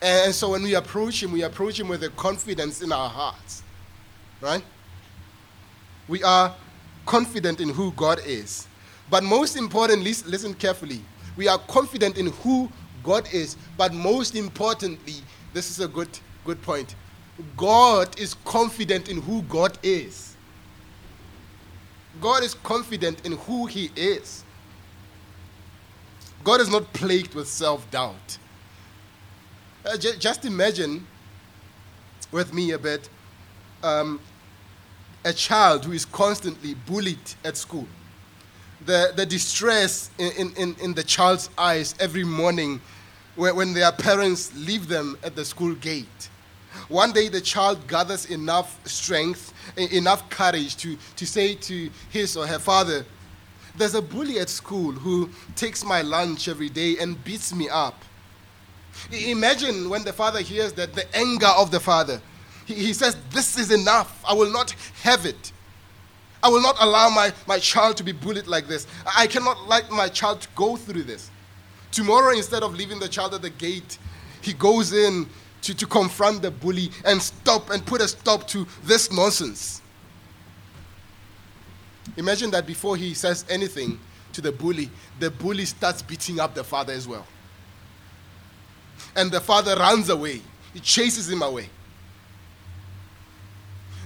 And 0.00 0.34
so 0.34 0.50
when 0.50 0.62
we 0.62 0.74
approach 0.74 1.22
Him, 1.22 1.32
we 1.32 1.42
approach 1.42 1.78
Him 1.80 1.88
with 1.88 2.02
a 2.02 2.10
confidence 2.10 2.82
in 2.82 2.92
our 2.92 3.08
hearts. 3.08 3.62
Right? 4.40 4.62
We 6.08 6.22
are 6.22 6.54
confident 7.06 7.60
in 7.60 7.70
who 7.70 7.92
God 7.92 8.20
is. 8.26 8.66
But 9.10 9.22
most 9.22 9.56
importantly, 9.56 10.12
listen 10.26 10.54
carefully. 10.54 11.00
We 11.36 11.48
are 11.48 11.58
confident 11.58 12.16
in 12.18 12.26
who 12.26 12.70
God 13.02 13.28
is. 13.32 13.56
But 13.76 13.92
most 13.92 14.34
importantly, 14.34 15.16
this 15.52 15.70
is 15.70 15.80
a 15.80 15.88
good, 15.88 16.08
good 16.44 16.60
point. 16.62 16.94
God 17.56 18.18
is 18.18 18.34
confident 18.44 19.08
in 19.08 19.20
who 19.20 19.42
God 19.42 19.78
is. 19.82 20.33
God 22.20 22.42
is 22.42 22.54
confident 22.54 23.24
in 23.26 23.32
who 23.32 23.66
He 23.66 23.90
is. 23.96 24.44
God 26.42 26.60
is 26.60 26.70
not 26.70 26.92
plagued 26.92 27.34
with 27.34 27.48
self 27.48 27.90
doubt. 27.90 28.38
Uh, 29.84 29.96
j- 29.96 30.16
just 30.18 30.44
imagine 30.44 31.06
with 32.32 32.52
me 32.52 32.72
a 32.72 32.78
bit 32.78 33.08
um, 33.82 34.20
a 35.24 35.32
child 35.32 35.84
who 35.84 35.92
is 35.92 36.04
constantly 36.04 36.74
bullied 36.74 37.18
at 37.44 37.56
school. 37.56 37.86
The, 38.86 39.12
the 39.16 39.24
distress 39.24 40.10
in, 40.18 40.52
in, 40.56 40.76
in 40.80 40.94
the 40.94 41.02
child's 41.02 41.48
eyes 41.56 41.94
every 41.98 42.24
morning 42.24 42.80
when 43.36 43.72
their 43.72 43.90
parents 43.92 44.54
leave 44.54 44.88
them 44.88 45.18
at 45.24 45.34
the 45.34 45.44
school 45.44 45.74
gate 45.74 46.28
one 46.88 47.12
day 47.12 47.28
the 47.28 47.40
child 47.40 47.86
gathers 47.86 48.26
enough 48.26 48.86
strength, 48.86 49.53
enough 49.76 50.28
courage 50.30 50.76
to, 50.78 50.96
to 51.16 51.26
say 51.26 51.54
to 51.54 51.90
his 52.10 52.36
or 52.36 52.46
her 52.46 52.58
father, 52.58 53.04
There's 53.76 53.94
a 53.94 54.02
bully 54.02 54.38
at 54.38 54.48
school 54.48 54.92
who 54.92 55.30
takes 55.56 55.84
my 55.84 56.02
lunch 56.02 56.48
every 56.48 56.68
day 56.68 56.96
and 56.98 57.22
beats 57.24 57.54
me 57.54 57.68
up. 57.68 58.02
Imagine 59.12 59.88
when 59.90 60.04
the 60.04 60.12
father 60.12 60.40
hears 60.40 60.72
that, 60.74 60.94
the 60.94 61.16
anger 61.16 61.48
of 61.56 61.70
the 61.70 61.80
father. 61.80 62.20
He, 62.66 62.92
says, 62.92 63.16
This 63.30 63.58
is 63.58 63.70
enough. 63.70 64.22
I 64.26 64.32
will 64.32 64.50
not 64.50 64.70
have 65.02 65.26
it. 65.26 65.52
I 66.42 66.48
will 66.48 66.62
not 66.62 66.76
allow 66.80 67.08
my, 67.08 67.32
my 67.46 67.58
child 67.58 67.96
to 67.98 68.04
be 68.04 68.12
bullied 68.12 68.46
like 68.46 68.68
this. 68.68 68.86
I 69.16 69.26
cannot 69.26 69.66
let 69.66 69.90
my 69.90 70.08
child 70.08 70.46
go 70.54 70.76
through 70.76 71.04
this. 71.04 71.30
Tomorrow, 71.90 72.36
instead 72.36 72.62
of 72.62 72.74
leaving 72.74 72.98
the 72.98 73.08
child 73.08 73.34
at 73.34 73.42
the 73.42 73.50
gate, 73.50 73.98
he 74.40 74.52
goes 74.52 74.92
in, 74.92 75.28
to, 75.64 75.74
to 75.74 75.86
confront 75.86 76.42
the 76.42 76.50
bully 76.50 76.90
and 77.06 77.20
stop 77.20 77.70
and 77.70 77.84
put 77.84 78.02
a 78.02 78.08
stop 78.08 78.46
to 78.48 78.66
this 78.84 79.10
nonsense. 79.10 79.80
Imagine 82.18 82.50
that 82.50 82.66
before 82.66 82.96
he 82.96 83.14
says 83.14 83.46
anything 83.48 83.98
to 84.34 84.42
the 84.42 84.52
bully, 84.52 84.90
the 85.20 85.30
bully 85.30 85.64
starts 85.64 86.02
beating 86.02 86.38
up 86.38 86.54
the 86.54 86.62
father 86.62 86.92
as 86.92 87.08
well. 87.08 87.26
And 89.16 89.30
the 89.30 89.40
father 89.40 89.74
runs 89.74 90.10
away, 90.10 90.42
he 90.74 90.80
chases 90.80 91.30
him 91.30 91.40
away. 91.40 91.70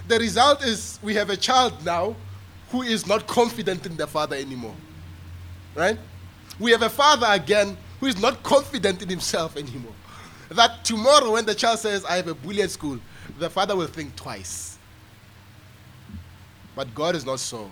The 0.07 0.17
result 0.17 0.63
is 0.63 0.97
we 1.03 1.13
have 1.15 1.29
a 1.29 1.37
child 1.37 1.85
now 1.85 2.15
who 2.69 2.83
is 2.83 3.05
not 3.05 3.27
confident 3.27 3.85
in 3.85 3.97
the 3.97 4.07
father 4.07 4.37
anymore. 4.37 4.75
Right? 5.75 5.99
We 6.57 6.71
have 6.71 6.83
a 6.83 6.89
father 6.89 7.27
again 7.29 7.77
who 7.99 8.05
is 8.05 8.19
not 8.19 8.41
confident 8.43 9.01
in 9.01 9.09
himself 9.09 9.57
anymore 9.57 9.93
that 10.49 10.83
tomorrow 10.83 11.33
when 11.33 11.45
the 11.45 11.55
child 11.55 11.79
says, 11.79 12.05
I 12.05 12.17
have 12.17 12.27
a 12.27 12.33
bully 12.35 12.61
at 12.61 12.71
school, 12.71 12.99
the 13.37 13.49
father 13.49 13.75
will 13.75 13.87
think 13.87 14.15
twice. 14.15 14.77
But 16.75 16.93
God 16.95 17.15
is 17.15 17.25
not 17.25 17.39
so. 17.39 17.69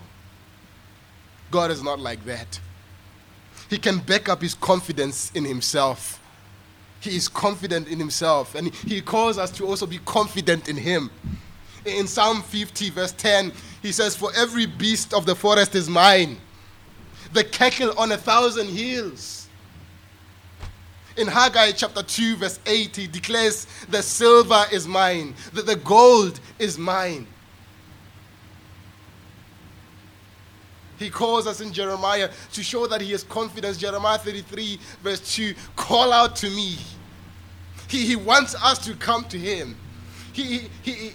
God 1.50 1.70
is 1.70 1.82
not 1.82 1.98
like 2.00 2.24
that. 2.24 2.60
He 3.70 3.78
can 3.78 3.98
back 3.98 4.28
up 4.28 4.42
his 4.42 4.54
confidence 4.54 5.30
in 5.34 5.44
himself 5.44 6.20
He 7.00 7.14
is 7.16 7.28
confident 7.28 7.88
in 7.88 7.98
himself, 7.98 8.54
and 8.54 8.74
he 8.74 9.00
calls 9.00 9.38
us 9.38 9.50
to 9.52 9.66
also 9.66 9.86
be 9.86 9.98
confident 10.04 10.68
in 10.68 10.76
him. 10.76 11.10
In 11.84 12.06
Psalm 12.08 12.42
50, 12.42 12.90
verse 12.90 13.12
10, 13.12 13.52
he 13.82 13.92
says, 13.92 14.16
For 14.16 14.32
every 14.36 14.66
beast 14.66 15.14
of 15.14 15.24
the 15.24 15.34
forest 15.36 15.74
is 15.76 15.88
mine, 15.88 16.38
the 17.32 17.44
cattle 17.44 17.96
on 17.96 18.10
a 18.12 18.16
thousand 18.16 18.68
hills. 18.68 19.37
In 21.18 21.26
Haggai 21.26 21.72
chapter 21.72 22.02
2, 22.02 22.36
verse 22.36 22.60
8, 22.64 22.94
he 22.94 23.06
declares, 23.08 23.66
The 23.88 24.02
silver 24.02 24.64
is 24.70 24.86
mine, 24.86 25.34
that 25.52 25.66
the 25.66 25.74
gold 25.74 26.38
is 26.60 26.78
mine. 26.78 27.26
He 30.96 31.10
calls 31.10 31.46
us 31.46 31.60
in 31.60 31.72
Jeremiah 31.72 32.30
to 32.52 32.62
show 32.62 32.86
that 32.86 33.00
he 33.00 33.10
has 33.12 33.24
confidence. 33.24 33.78
Jeremiah 33.78 34.18
33, 34.18 34.80
verse 35.02 35.34
2 35.34 35.54
Call 35.74 36.12
out 36.12 36.36
to 36.36 36.50
me. 36.50 36.76
He, 37.88 38.06
he 38.06 38.16
wants 38.16 38.54
us 38.62 38.78
to 38.84 38.94
come 38.94 39.24
to 39.24 39.38
him. 39.38 39.76
He, 40.32 40.68
he, 40.82 40.92
he, 40.92 41.12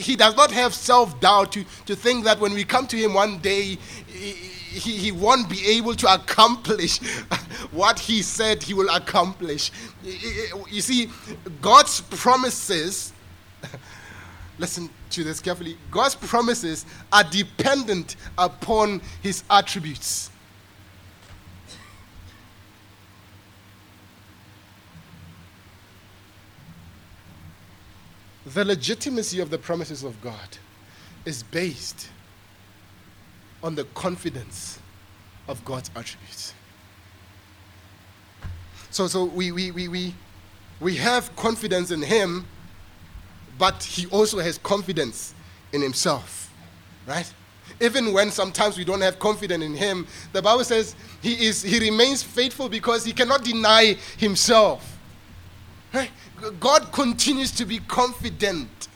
he 0.00 0.16
does 0.16 0.34
not 0.36 0.50
have 0.50 0.74
self 0.74 1.20
doubt 1.20 1.52
to, 1.52 1.64
to 1.86 1.94
think 1.94 2.24
that 2.24 2.40
when 2.40 2.54
we 2.54 2.64
come 2.64 2.86
to 2.88 2.96
him 2.96 3.14
one 3.14 3.38
day, 3.38 3.78
he, 4.06 4.30
he, 4.32 4.96
he 4.96 5.12
won't 5.12 5.48
be 5.48 5.64
able 5.66 5.94
to 5.94 6.12
accomplish 6.12 6.98
what 7.70 7.98
he 7.98 8.22
said 8.22 8.62
he 8.62 8.74
will 8.74 8.88
accomplish. 8.94 9.70
You 10.02 10.80
see, 10.80 11.10
God's 11.60 12.00
promises, 12.00 13.12
listen 14.58 14.88
to 15.10 15.24
this 15.24 15.40
carefully, 15.40 15.76
God's 15.90 16.14
promises 16.14 16.86
are 17.12 17.24
dependent 17.24 18.16
upon 18.38 19.02
his 19.22 19.44
attributes. 19.50 20.29
The 28.46 28.64
legitimacy 28.64 29.40
of 29.40 29.50
the 29.50 29.58
promises 29.58 30.02
of 30.02 30.20
God 30.20 30.58
is 31.24 31.42
based 31.42 32.08
on 33.62 33.74
the 33.74 33.84
confidence 33.84 34.78
of 35.46 35.64
God's 35.64 35.90
attributes. 35.94 36.54
So, 38.90 39.06
so 39.06 39.24
we, 39.24 39.52
we, 39.52 39.70
we, 39.70 39.88
we, 39.88 40.14
we 40.80 40.96
have 40.96 41.34
confidence 41.36 41.90
in 41.90 42.02
Him, 42.02 42.46
but 43.58 43.82
He 43.82 44.06
also 44.06 44.38
has 44.38 44.58
confidence 44.58 45.34
in 45.72 45.82
Himself, 45.82 46.52
right? 47.06 47.30
Even 47.80 48.12
when 48.12 48.30
sometimes 48.30 48.76
we 48.76 48.84
don't 48.84 49.00
have 49.00 49.18
confidence 49.18 49.62
in 49.62 49.74
Him, 49.74 50.06
the 50.32 50.42
Bible 50.42 50.64
says 50.64 50.96
He, 51.22 51.46
is, 51.46 51.62
he 51.62 51.78
remains 51.78 52.22
faithful 52.22 52.68
because 52.68 53.04
He 53.04 53.12
cannot 53.12 53.44
deny 53.44 53.96
Himself. 54.16 54.98
Right? 55.92 56.10
God 56.58 56.92
continues 56.92 57.50
to 57.52 57.64
be 57.64 57.78
confident, 57.78 58.88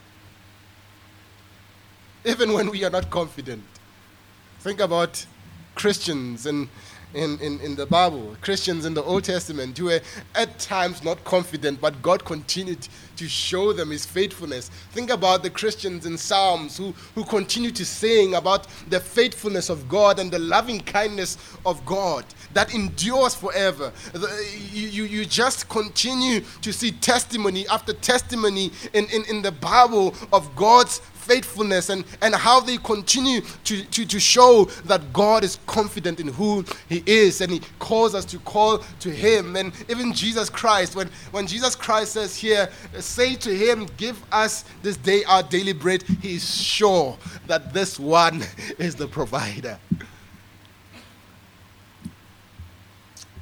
even 2.25 2.53
when 2.53 2.71
we 2.71 2.85
are 2.85 2.91
not 2.91 3.11
confident. 3.11 3.63
Think 4.61 4.81
about 4.81 5.27
Christians 5.75 6.47
in, 6.47 6.69
in, 7.13 7.39
in, 7.41 7.61
in, 7.61 7.75
the 7.75 7.85
Bible, 7.87 8.37
Christians 8.41 8.87
in 8.87 8.95
the 8.95 9.03
Old 9.03 9.25
Testament 9.25 9.77
who 9.77 9.87
were 9.87 10.01
at 10.35 10.59
times 10.59 11.05
not 11.05 11.23
confident, 11.25 11.81
but 11.81 12.01
God 12.01 12.25
continued 12.25 12.89
to 13.17 13.29
show 13.29 13.73
them 13.73 13.91
his 13.91 14.07
faithfulness. 14.07 14.71
Think 14.93 15.11
about 15.11 15.43
the 15.43 15.51
Christians 15.51 16.07
in 16.07 16.17
Psalms 16.17 16.77
who, 16.77 16.95
who 17.15 17.25
continue 17.25 17.71
to 17.73 17.85
sing 17.85 18.35
about 18.35 18.69
the 18.89 19.01
faithfulness 19.01 19.69
of 19.69 19.89
God 19.89 20.19
and 20.19 20.31
the 20.31 20.39
loving 20.39 20.81
kindness 20.81 21.37
of 21.67 21.85
God 21.85 22.25
that 22.55 22.75
endures 22.75 23.35
forever. 23.35 23.93
You, 24.73 24.89
you, 24.89 25.05
you 25.05 25.25
just 25.25 25.69
continue 25.69 26.41
to 26.63 26.73
see 26.73 26.93
testimony 26.93 27.67
after 27.69 27.93
testimony 27.93 28.71
in, 28.93 29.07
in, 29.07 29.25
in 29.29 29.43
the 29.43 29.53
Bible 29.53 30.15
of 30.33 30.55
God's 30.57 31.01
faithfulness 31.25 31.89
and, 31.89 32.05
and 32.21 32.35
how 32.35 32.61
they 32.61 32.77
continue 32.77 33.41
to, 33.65 33.83
to, 33.85 34.05
to 34.05 34.21
show 34.21 34.67
that 34.85 35.13
God 35.13 35.43
is 35.43 35.59
confident 35.67 36.21
in 36.21 36.29
who 36.29 36.65
He 36.89 37.03
is 37.07 37.41
and 37.41 37.51
He 37.51 37.61
calls 37.79 38.15
us 38.15 38.25
to 38.27 38.39
call 38.41 38.79
to 39.01 39.11
Him. 39.11 39.57
And 39.57 39.73
even 39.89 40.13
Jesus 40.13 40.51
Christ, 40.51 40.95
when, 40.95 41.09
when 41.31 41.47
Jesus 41.47 41.75
Christ 41.75 42.13
says 42.13 42.37
here, 42.37 42.69
say 42.99 43.35
to 43.37 43.55
Him, 43.55 43.89
Give 43.97 44.23
us 44.33 44.65
this 44.83 44.97
day 44.97 45.25
our 45.25 45.43
daily 45.43 45.73
bread, 45.73 46.03
He 46.03 46.35
is 46.35 46.63
sure 46.63 47.17
that 47.47 47.73
this 47.73 47.99
one 47.99 48.45
is 48.79 48.95
the 48.95 49.09
provider. 49.09 49.79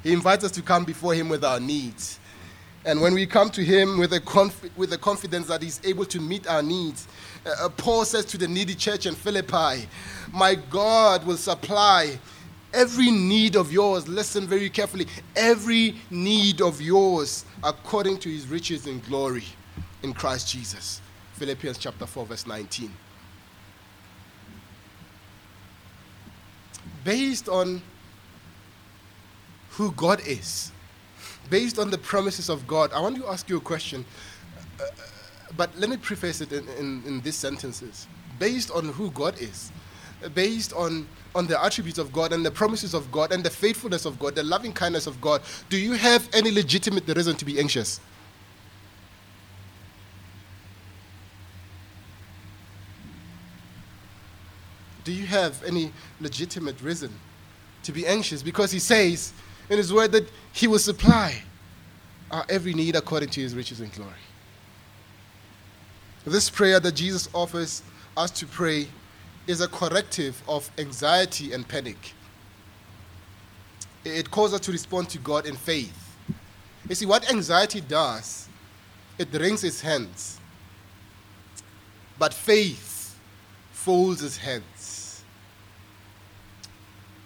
He 0.03 0.11
invites 0.11 0.43
us 0.43 0.51
to 0.51 0.61
come 0.61 0.83
before 0.83 1.13
Him 1.13 1.29
with 1.29 1.43
our 1.43 1.59
needs. 1.59 2.19
And 2.85 2.99
when 2.99 3.13
we 3.13 3.25
come 3.25 3.49
to 3.51 3.63
Him 3.63 3.97
with 3.97 4.11
a, 4.11 4.19
conf- 4.19 4.77
with 4.77 4.91
a 4.91 4.97
confidence 4.97 5.47
that 5.47 5.61
He's 5.61 5.79
able 5.85 6.05
to 6.05 6.19
meet 6.19 6.45
our 6.47 6.61
needs, 6.61 7.07
uh, 7.45 7.69
Paul 7.69 8.03
says 8.03 8.25
to 8.25 8.37
the 8.37 8.47
needy 8.47 8.75
church 8.75 9.05
in 9.05 9.15
Philippi, 9.15 9.87
My 10.33 10.55
God 10.55 11.25
will 11.25 11.37
supply 11.37 12.19
every 12.73 13.11
need 13.11 13.55
of 13.55 13.71
yours. 13.71 14.07
Listen 14.07 14.45
very 14.45 14.69
carefully. 14.69 15.07
Every 15.35 15.95
need 16.09 16.61
of 16.61 16.81
yours 16.81 17.45
according 17.63 18.17
to 18.19 18.29
His 18.29 18.47
riches 18.47 18.87
in 18.87 18.99
glory 19.01 19.45
in 20.03 20.13
Christ 20.13 20.49
Jesus. 20.49 21.01
Philippians 21.33 21.77
chapter 21.77 22.05
4, 22.05 22.25
verse 22.25 22.45
19. 22.45 22.91
Based 27.03 27.47
on 27.47 27.81
who 29.73 29.91
God 29.93 30.21
is, 30.27 30.71
based 31.49 31.79
on 31.79 31.89
the 31.89 31.97
promises 31.97 32.49
of 32.49 32.67
God, 32.67 32.93
I 32.93 33.01
want 33.01 33.15
to 33.17 33.27
ask 33.27 33.49
you 33.49 33.57
a 33.57 33.61
question. 33.61 34.05
Uh, 34.79 34.85
but 35.57 35.75
let 35.77 35.89
me 35.89 35.97
preface 35.97 36.41
it 36.41 36.51
in, 36.51 36.67
in, 36.79 37.03
in 37.05 37.21
these 37.21 37.35
sentences. 37.35 38.07
Based 38.39 38.71
on 38.71 38.89
who 38.89 39.11
God 39.11 39.39
is, 39.39 39.71
based 40.33 40.73
on, 40.73 41.07
on 41.35 41.47
the 41.47 41.61
attributes 41.63 41.97
of 41.97 42.11
God 42.13 42.33
and 42.33 42.45
the 42.45 42.51
promises 42.51 42.93
of 42.93 43.11
God 43.11 43.31
and 43.31 43.43
the 43.43 43.49
faithfulness 43.49 44.05
of 44.05 44.19
God, 44.19 44.35
the 44.35 44.43
loving 44.43 44.73
kindness 44.73 45.07
of 45.07 45.19
God, 45.19 45.41
do 45.69 45.77
you 45.77 45.93
have 45.93 46.29
any 46.33 46.51
legitimate 46.51 47.07
reason 47.07 47.35
to 47.35 47.45
be 47.45 47.59
anxious? 47.59 47.99
Do 55.03 55.11
you 55.11 55.25
have 55.25 55.61
any 55.63 55.91
legitimate 56.21 56.79
reason 56.81 57.11
to 57.83 57.91
be 57.91 58.07
anxious? 58.07 58.41
Because 58.41 58.71
he 58.71 58.79
says 58.79 59.33
in 59.69 59.77
his 59.77 59.93
word 59.93 60.11
that 60.11 60.27
he 60.51 60.67
will 60.67 60.79
supply 60.79 61.41
our 62.31 62.45
every 62.49 62.73
need 62.73 62.95
according 62.95 63.29
to 63.29 63.41
his 63.41 63.55
riches 63.55 63.79
and 63.79 63.91
glory. 63.93 64.11
This 66.25 66.49
prayer 66.49 66.79
that 66.79 66.95
Jesus 66.95 67.29
offers 67.33 67.83
us 68.15 68.31
to 68.31 68.45
pray 68.45 68.87
is 69.45 69.61
a 69.61 69.67
corrective 69.67 70.41
of 70.47 70.69
anxiety 70.77 71.53
and 71.53 71.67
panic. 71.67 72.13
It 74.05 74.31
calls 74.31 74.53
us 74.53 74.61
to 74.61 74.71
respond 74.71 75.09
to 75.09 75.17
God 75.19 75.45
in 75.45 75.55
faith. 75.55 76.15
You 76.89 76.95
see, 76.95 77.05
what 77.05 77.29
anxiety 77.31 77.81
does, 77.81 78.47
it 79.17 79.27
wrings 79.33 79.63
its 79.63 79.81
hands. 79.81 80.39
But 82.17 82.33
faith 82.33 83.17
folds 83.71 84.23
its 84.23 84.37
hands. 84.37 85.23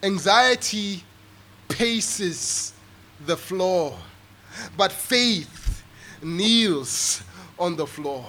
Anxiety 0.04 1.04
paces 1.68 2.74
the 3.26 3.38
floor, 3.38 3.98
but 4.76 4.92
faith 4.92 5.84
kneels 6.22 7.24
on 7.60 7.76
the 7.76 7.88
floor. 7.88 8.26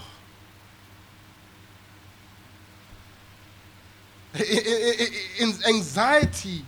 anxiety 5.66 6.62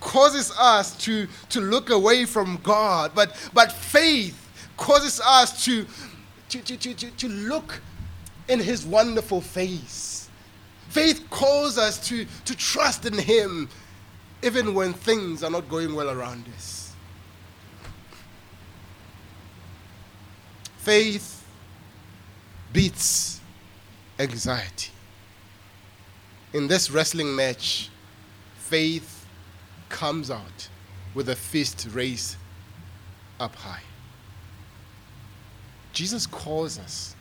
causes 0.00 0.52
us 0.58 0.96
to, 0.98 1.26
to 1.48 1.60
look 1.60 1.90
away 1.90 2.24
from 2.24 2.58
God, 2.62 3.12
but, 3.14 3.50
but 3.54 3.72
faith 3.72 4.48
causes 4.76 5.20
us 5.24 5.64
to, 5.64 5.86
to, 6.50 6.60
to, 6.62 6.76
to, 6.76 7.10
to 7.10 7.28
look 7.28 7.80
in 8.48 8.60
His 8.60 8.84
wonderful 8.84 9.40
face. 9.40 10.28
Faith 10.88 11.26
calls 11.30 11.78
us 11.78 12.06
to, 12.08 12.26
to 12.44 12.56
trust 12.56 13.06
in 13.06 13.16
Him 13.16 13.68
even 14.42 14.74
when 14.74 14.92
things 14.92 15.42
are 15.42 15.50
not 15.50 15.68
going 15.68 15.94
well 15.94 16.10
around 16.10 16.46
us. 16.56 16.92
Faith 20.78 21.44
beats 22.72 23.40
anxiety 24.18 24.90
in 26.52 26.66
this 26.66 26.90
wrestling 26.90 27.34
match, 27.34 27.90
faith 28.56 29.26
comes 29.88 30.30
out 30.30 30.68
with 31.14 31.28
a 31.28 31.36
fist 31.36 31.88
raised 31.92 32.36
up 33.40 33.54
high. 33.54 33.82
Jesus 35.92 36.26
calls 36.26 36.78
us 36.78 37.14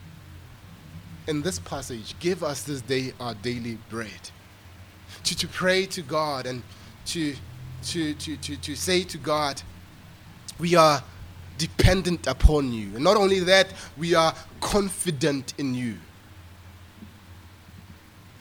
in 1.28 1.42
this 1.42 1.60
passage, 1.60 2.18
give 2.20 2.44
us 2.44 2.64
this 2.64 2.82
day 2.82 3.14
our 3.20 3.34
daily 3.36 3.78
bread. 3.90 4.32
To, 5.24 5.36
to 5.38 5.48
pray 5.48 5.86
to 5.88 6.02
God 6.02 6.46
and 6.46 6.64
to, 7.08 7.36
to, 7.84 8.14
to, 8.14 8.38
to, 8.38 8.58
to 8.58 8.76
say 8.76 9.04
to 9.04 9.18
God, 9.18 9.62
we 10.60 10.76
are 10.76 11.04
dependent 11.58 12.28
upon 12.28 12.72
you. 12.72 12.96
And 12.96 13.04
not 13.04 13.18
only 13.18 13.40
that, 13.42 13.68
we 13.98 14.16
are 14.16 14.34
confident 14.62 15.54
in 15.58 15.74
you. 15.74 15.98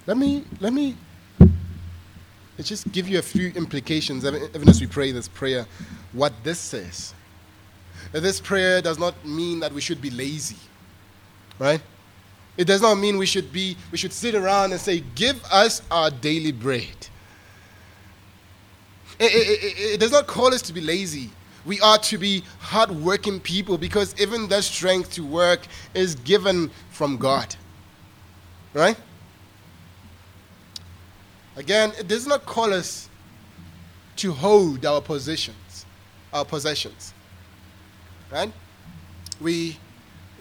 Let 0.06 0.16
me 0.16 0.44
let 0.60 0.72
me 0.72 0.96
let's 2.56 2.68
just 2.68 2.90
give 2.92 3.08
you 3.08 3.18
a 3.18 3.22
few 3.22 3.48
implications, 3.56 4.24
even 4.24 4.68
as 4.68 4.80
we 4.80 4.86
pray 4.86 5.10
this 5.10 5.26
prayer, 5.26 5.66
what 6.12 6.32
this 6.44 6.60
says. 6.60 7.12
This 8.12 8.40
prayer 8.40 8.80
does 8.80 9.00
not 9.00 9.14
mean 9.26 9.58
that 9.60 9.72
we 9.72 9.80
should 9.80 10.00
be 10.00 10.10
lazy, 10.10 10.58
right? 11.58 11.80
It 12.56 12.66
does 12.66 12.80
not 12.80 12.94
mean 12.94 13.18
we 13.18 13.26
should 13.26 13.52
be 13.52 13.76
we 13.90 13.98
should 13.98 14.12
sit 14.12 14.36
around 14.36 14.70
and 14.70 14.80
say, 14.80 15.02
"Give 15.16 15.42
us 15.46 15.82
our 15.90 16.10
daily 16.10 16.52
bread." 16.52 17.08
It, 19.18 19.32
it, 19.32 19.94
it, 19.94 20.00
does 20.00 20.12
not 20.12 20.26
call 20.26 20.52
us 20.52 20.62
to 20.62 20.72
be 20.72 20.80
lazy. 20.80 21.30
We 21.64 21.80
are 21.80 21.98
to 21.98 22.18
be 22.18 22.44
hardworking 22.60 23.40
people 23.40 23.78
because 23.78 24.14
even 24.20 24.48
the 24.48 24.60
strength 24.62 25.12
to 25.14 25.24
work 25.24 25.66
is 25.94 26.14
given 26.16 26.70
from 26.90 27.16
God, 27.16 27.56
right? 28.74 28.96
Again, 31.56 31.92
it 31.98 32.06
does 32.06 32.26
not 32.26 32.44
call 32.44 32.72
us 32.72 33.08
to 34.16 34.32
hold 34.32 34.84
our 34.84 35.00
positions, 35.00 35.86
our 36.32 36.44
possessions. 36.44 37.14
Right? 38.30 38.52
We 39.40 39.78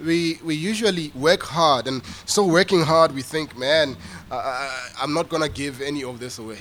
we 0.04 0.40
we 0.44 0.56
usually 0.56 1.12
work 1.16 1.44
hard, 1.44 1.88
and 1.88 2.02
so 2.26 2.46
working 2.46 2.82
hard, 2.82 3.14
we 3.14 3.22
think, 3.22 3.58
man, 3.58 3.96
uh, 4.30 4.90
I'm 5.00 5.14
not 5.14 5.30
gonna 5.30 5.50
give 5.50 5.82
any 5.82 6.04
of 6.04 6.20
this 6.20 6.38
away. 6.38 6.60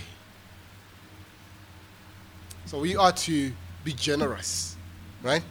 So 2.66 2.79
we 2.79 2.96
are 2.96 3.12
to 3.12 3.53
be 3.85 3.92
generous, 3.92 4.77
right? 5.22 5.42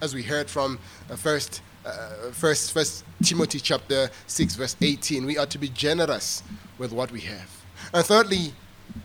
As 0.00 0.14
we 0.14 0.22
heard 0.22 0.48
from 0.48 0.78
uh, 1.10 1.16
first, 1.16 1.60
uh, 1.84 2.30
first, 2.32 2.72
first 2.72 3.04
Timothy 3.22 3.60
chapter 3.60 4.10
six, 4.26 4.54
verse 4.54 4.74
18, 4.80 5.26
we 5.26 5.36
are 5.36 5.46
to 5.46 5.58
be 5.58 5.68
generous 5.68 6.42
with 6.78 6.92
what 6.92 7.12
we 7.12 7.20
have. 7.20 7.50
And 7.92 8.04
thirdly, 8.04 8.54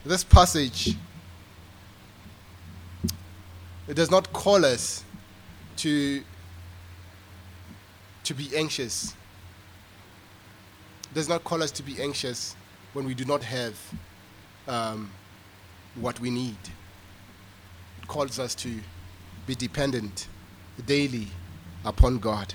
this 0.06 0.24
passage 0.24 0.96
it 3.88 3.96
does 3.96 4.12
not 4.12 4.32
call 4.34 4.66
us 4.66 5.04
to, 5.78 6.22
to 8.26 8.34
be 8.34 8.56
anxious. 8.56 9.14
It 11.12 11.14
does 11.14 11.30
not 11.30 11.44
call 11.46 11.64
us 11.64 11.72
to 11.72 11.84
be 11.84 12.02
anxious 12.02 12.56
when 12.94 13.06
we 13.06 13.14
do 13.14 13.24
not 13.24 13.44
have 13.44 13.78
um, 14.68 15.10
what 15.96 16.20
we 16.20 16.30
need. 16.30 16.58
Calls 18.08 18.40
us 18.40 18.56
to 18.56 18.80
be 19.46 19.56
dependent 19.56 20.28
daily 20.86 21.28
upon 21.86 22.20
God. 22.20 22.54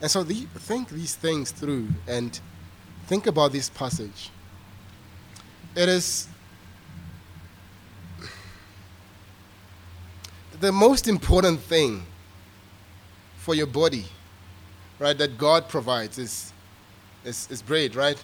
And 0.00 0.10
so 0.10 0.22
the, 0.22 0.46
think 0.56 0.88
these 0.88 1.14
things 1.14 1.50
through 1.50 1.88
and 2.08 2.38
think 3.06 3.26
about 3.26 3.52
this 3.52 3.68
passage. 3.68 4.30
It 5.76 5.88
is 5.88 6.26
the 10.60 10.72
most 10.72 11.08
important 11.08 11.60
thing 11.60 12.04
for 13.36 13.54
your 13.54 13.66
body, 13.66 14.04
right, 14.98 15.16
that 15.16 15.38
God 15.38 15.68
provides 15.68 16.18
is, 16.18 16.52
is, 17.24 17.48
is 17.50 17.62
bread, 17.62 17.94
right? 17.94 18.22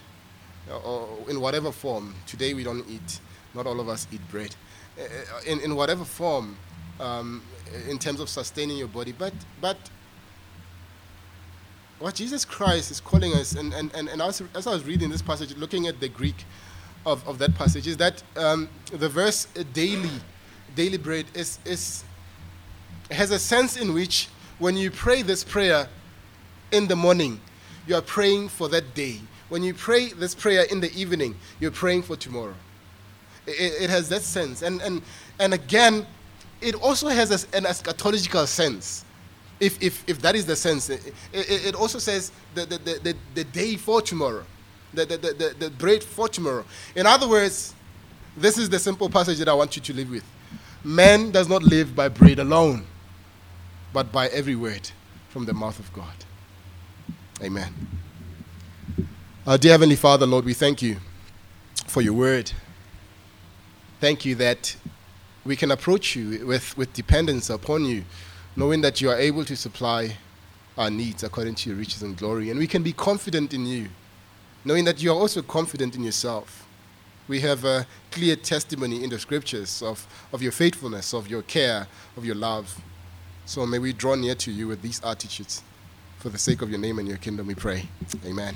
Or 0.83 1.07
in 1.29 1.41
whatever 1.41 1.71
form. 1.71 2.13
Today 2.25 2.53
we 2.53 2.63
don't 2.63 2.87
eat, 2.89 3.19
not 3.53 3.65
all 3.65 3.79
of 3.79 3.89
us 3.89 4.07
eat 4.11 4.21
bread. 4.29 4.55
Uh, 4.99 5.03
in, 5.45 5.59
in 5.59 5.75
whatever 5.75 6.03
form, 6.03 6.57
um, 6.99 7.41
in 7.87 7.99
terms 7.99 8.19
of 8.19 8.29
sustaining 8.29 8.77
your 8.77 8.87
body. 8.87 9.11
But, 9.11 9.33
but 9.61 9.77
what 11.99 12.15
Jesus 12.15 12.43
Christ 12.45 12.89
is 12.89 12.99
calling 12.99 13.33
us, 13.33 13.53
and, 13.53 13.73
and, 13.73 13.93
and, 13.93 14.09
and 14.09 14.21
as, 14.21 14.41
as 14.55 14.65
I 14.65 14.71
was 14.71 14.83
reading 14.83 15.09
this 15.09 15.21
passage, 15.21 15.55
looking 15.55 15.87
at 15.87 15.99
the 15.99 16.09
Greek, 16.09 16.45
of, 17.07 17.25
of 17.27 17.39
that 17.39 17.55
passage 17.55 17.87
is 17.87 17.97
that 17.97 18.21
um, 18.35 18.67
the 18.91 19.07
verse 19.07 19.47
uh, 19.57 19.63
daily, 19.73 20.11
daily 20.75 20.97
bread 20.97 21.25
is, 21.33 21.57
is, 21.65 22.03
has 23.09 23.31
a 23.31 23.39
sense 23.39 23.77
in 23.77 23.93
which 23.93 24.27
when 24.59 24.75
you 24.75 24.91
pray 24.91 25.21
this 25.21 25.43
prayer 25.43 25.87
in 26.71 26.87
the 26.87 26.95
morning, 26.95 27.39
you 27.87 27.95
are 27.95 28.01
praying 28.01 28.49
for 28.49 28.67
that 28.67 28.93
day. 28.93 29.21
When 29.47 29.63
you 29.63 29.73
pray 29.73 30.09
this 30.09 30.35
prayer 30.35 30.63
in 30.63 30.81
the 30.81 30.93
evening, 30.93 31.35
you're 31.61 31.71
praying 31.71 32.03
for 32.03 32.17
tomorrow. 32.17 32.55
It, 33.47 33.83
it 33.83 33.89
has 33.89 34.09
that 34.09 34.21
sense. 34.21 34.61
And, 34.61 34.81
and, 34.81 35.01
and 35.39 35.53
again, 35.53 36.05
it 36.61 36.75
also 36.75 37.07
has 37.07 37.31
an 37.53 37.63
eschatological 37.63 38.45
sense. 38.47 39.05
If, 39.59 39.81
if, 39.81 40.03
if 40.07 40.21
that 40.21 40.35
is 40.35 40.45
the 40.45 40.55
sense, 40.55 40.89
it, 40.89 41.13
it, 41.33 41.67
it 41.67 41.75
also 41.75 41.97
says 41.97 42.31
the, 42.53 42.65
the, 42.65 42.77
the, 42.77 43.15
the 43.33 43.43
day 43.45 43.75
for 43.75 44.01
tomorrow 44.01 44.45
the, 44.93 45.05
the, 45.05 45.17
the, 45.17 45.55
the, 45.59 45.69
bread 45.71 46.03
for 46.03 46.27
tomorrow. 46.27 46.65
In 46.95 47.05
other 47.05 47.27
words, 47.27 47.73
this 48.35 48.57
is 48.57 48.69
the 48.69 48.79
simple 48.79 49.09
passage 49.09 49.37
that 49.39 49.49
I 49.49 49.53
want 49.53 49.75
you 49.75 49.81
to 49.81 49.93
live 49.93 50.09
with. 50.09 50.23
Man 50.83 51.31
does 51.31 51.49
not 51.49 51.63
live 51.63 51.95
by 51.95 52.07
bread 52.07 52.39
alone, 52.39 52.85
but 53.93 54.11
by 54.11 54.27
every 54.27 54.55
word 54.55 54.89
from 55.29 55.45
the 55.45 55.53
mouth 55.53 55.79
of 55.79 55.91
God. 55.93 56.13
Amen. 57.41 57.73
Our 59.45 59.57
dear 59.57 59.71
Heavenly 59.71 59.95
Father, 59.95 60.25
Lord, 60.25 60.45
we 60.45 60.53
thank 60.53 60.81
you 60.81 60.97
for 61.87 62.01
your 62.01 62.13
word. 62.13 62.51
Thank 63.99 64.25
you 64.25 64.35
that 64.35 64.75
we 65.45 65.55
can 65.55 65.71
approach 65.71 66.15
you 66.15 66.45
with, 66.45 66.77
with 66.77 66.93
dependence 66.93 67.49
upon 67.49 67.85
you, 67.85 68.03
knowing 68.55 68.81
that 68.81 69.01
you 69.01 69.09
are 69.09 69.17
able 69.17 69.45
to 69.45 69.55
supply 69.55 70.17
our 70.77 70.89
needs 70.89 71.23
according 71.23 71.55
to 71.55 71.69
your 71.69 71.79
riches 71.79 72.03
and 72.03 72.15
glory. 72.15 72.49
And 72.51 72.59
we 72.59 72.67
can 72.67 72.83
be 72.83 72.93
confident 72.93 73.53
in 73.53 73.65
you 73.65 73.89
knowing 74.67 74.83
that 74.83 75.01
you 75.01 75.11
are 75.11 75.15
also 75.15 75.41
confident 75.41 75.95
in 75.95 76.03
yourself. 76.03 76.67
We 77.29 77.39
have 77.41 77.63
a 77.63 77.87
clear 78.11 78.35
testimony 78.35 79.03
in 79.03 79.09
the 79.09 79.17
scriptures 79.17 79.81
of, 79.81 80.05
of 80.33 80.41
your 80.41 80.51
faithfulness, 80.51 81.13
of 81.13 81.29
your 81.29 81.41
care, 81.41 81.87
of 82.17 82.25
your 82.25 82.35
love. 82.35 82.81
So 83.45 83.65
may 83.65 83.79
we 83.79 83.93
draw 83.93 84.15
near 84.15 84.35
to 84.35 84.51
you 84.51 84.67
with 84.67 84.81
these 84.81 85.01
attitudes. 85.03 85.63
For 86.19 86.29
the 86.29 86.37
sake 86.37 86.61
of 86.61 86.69
your 86.69 86.79
name 86.79 86.99
and 86.99 87.07
your 87.07 87.17
kingdom, 87.17 87.47
we 87.47 87.55
pray. 87.55 87.87
Amen. 88.25 88.55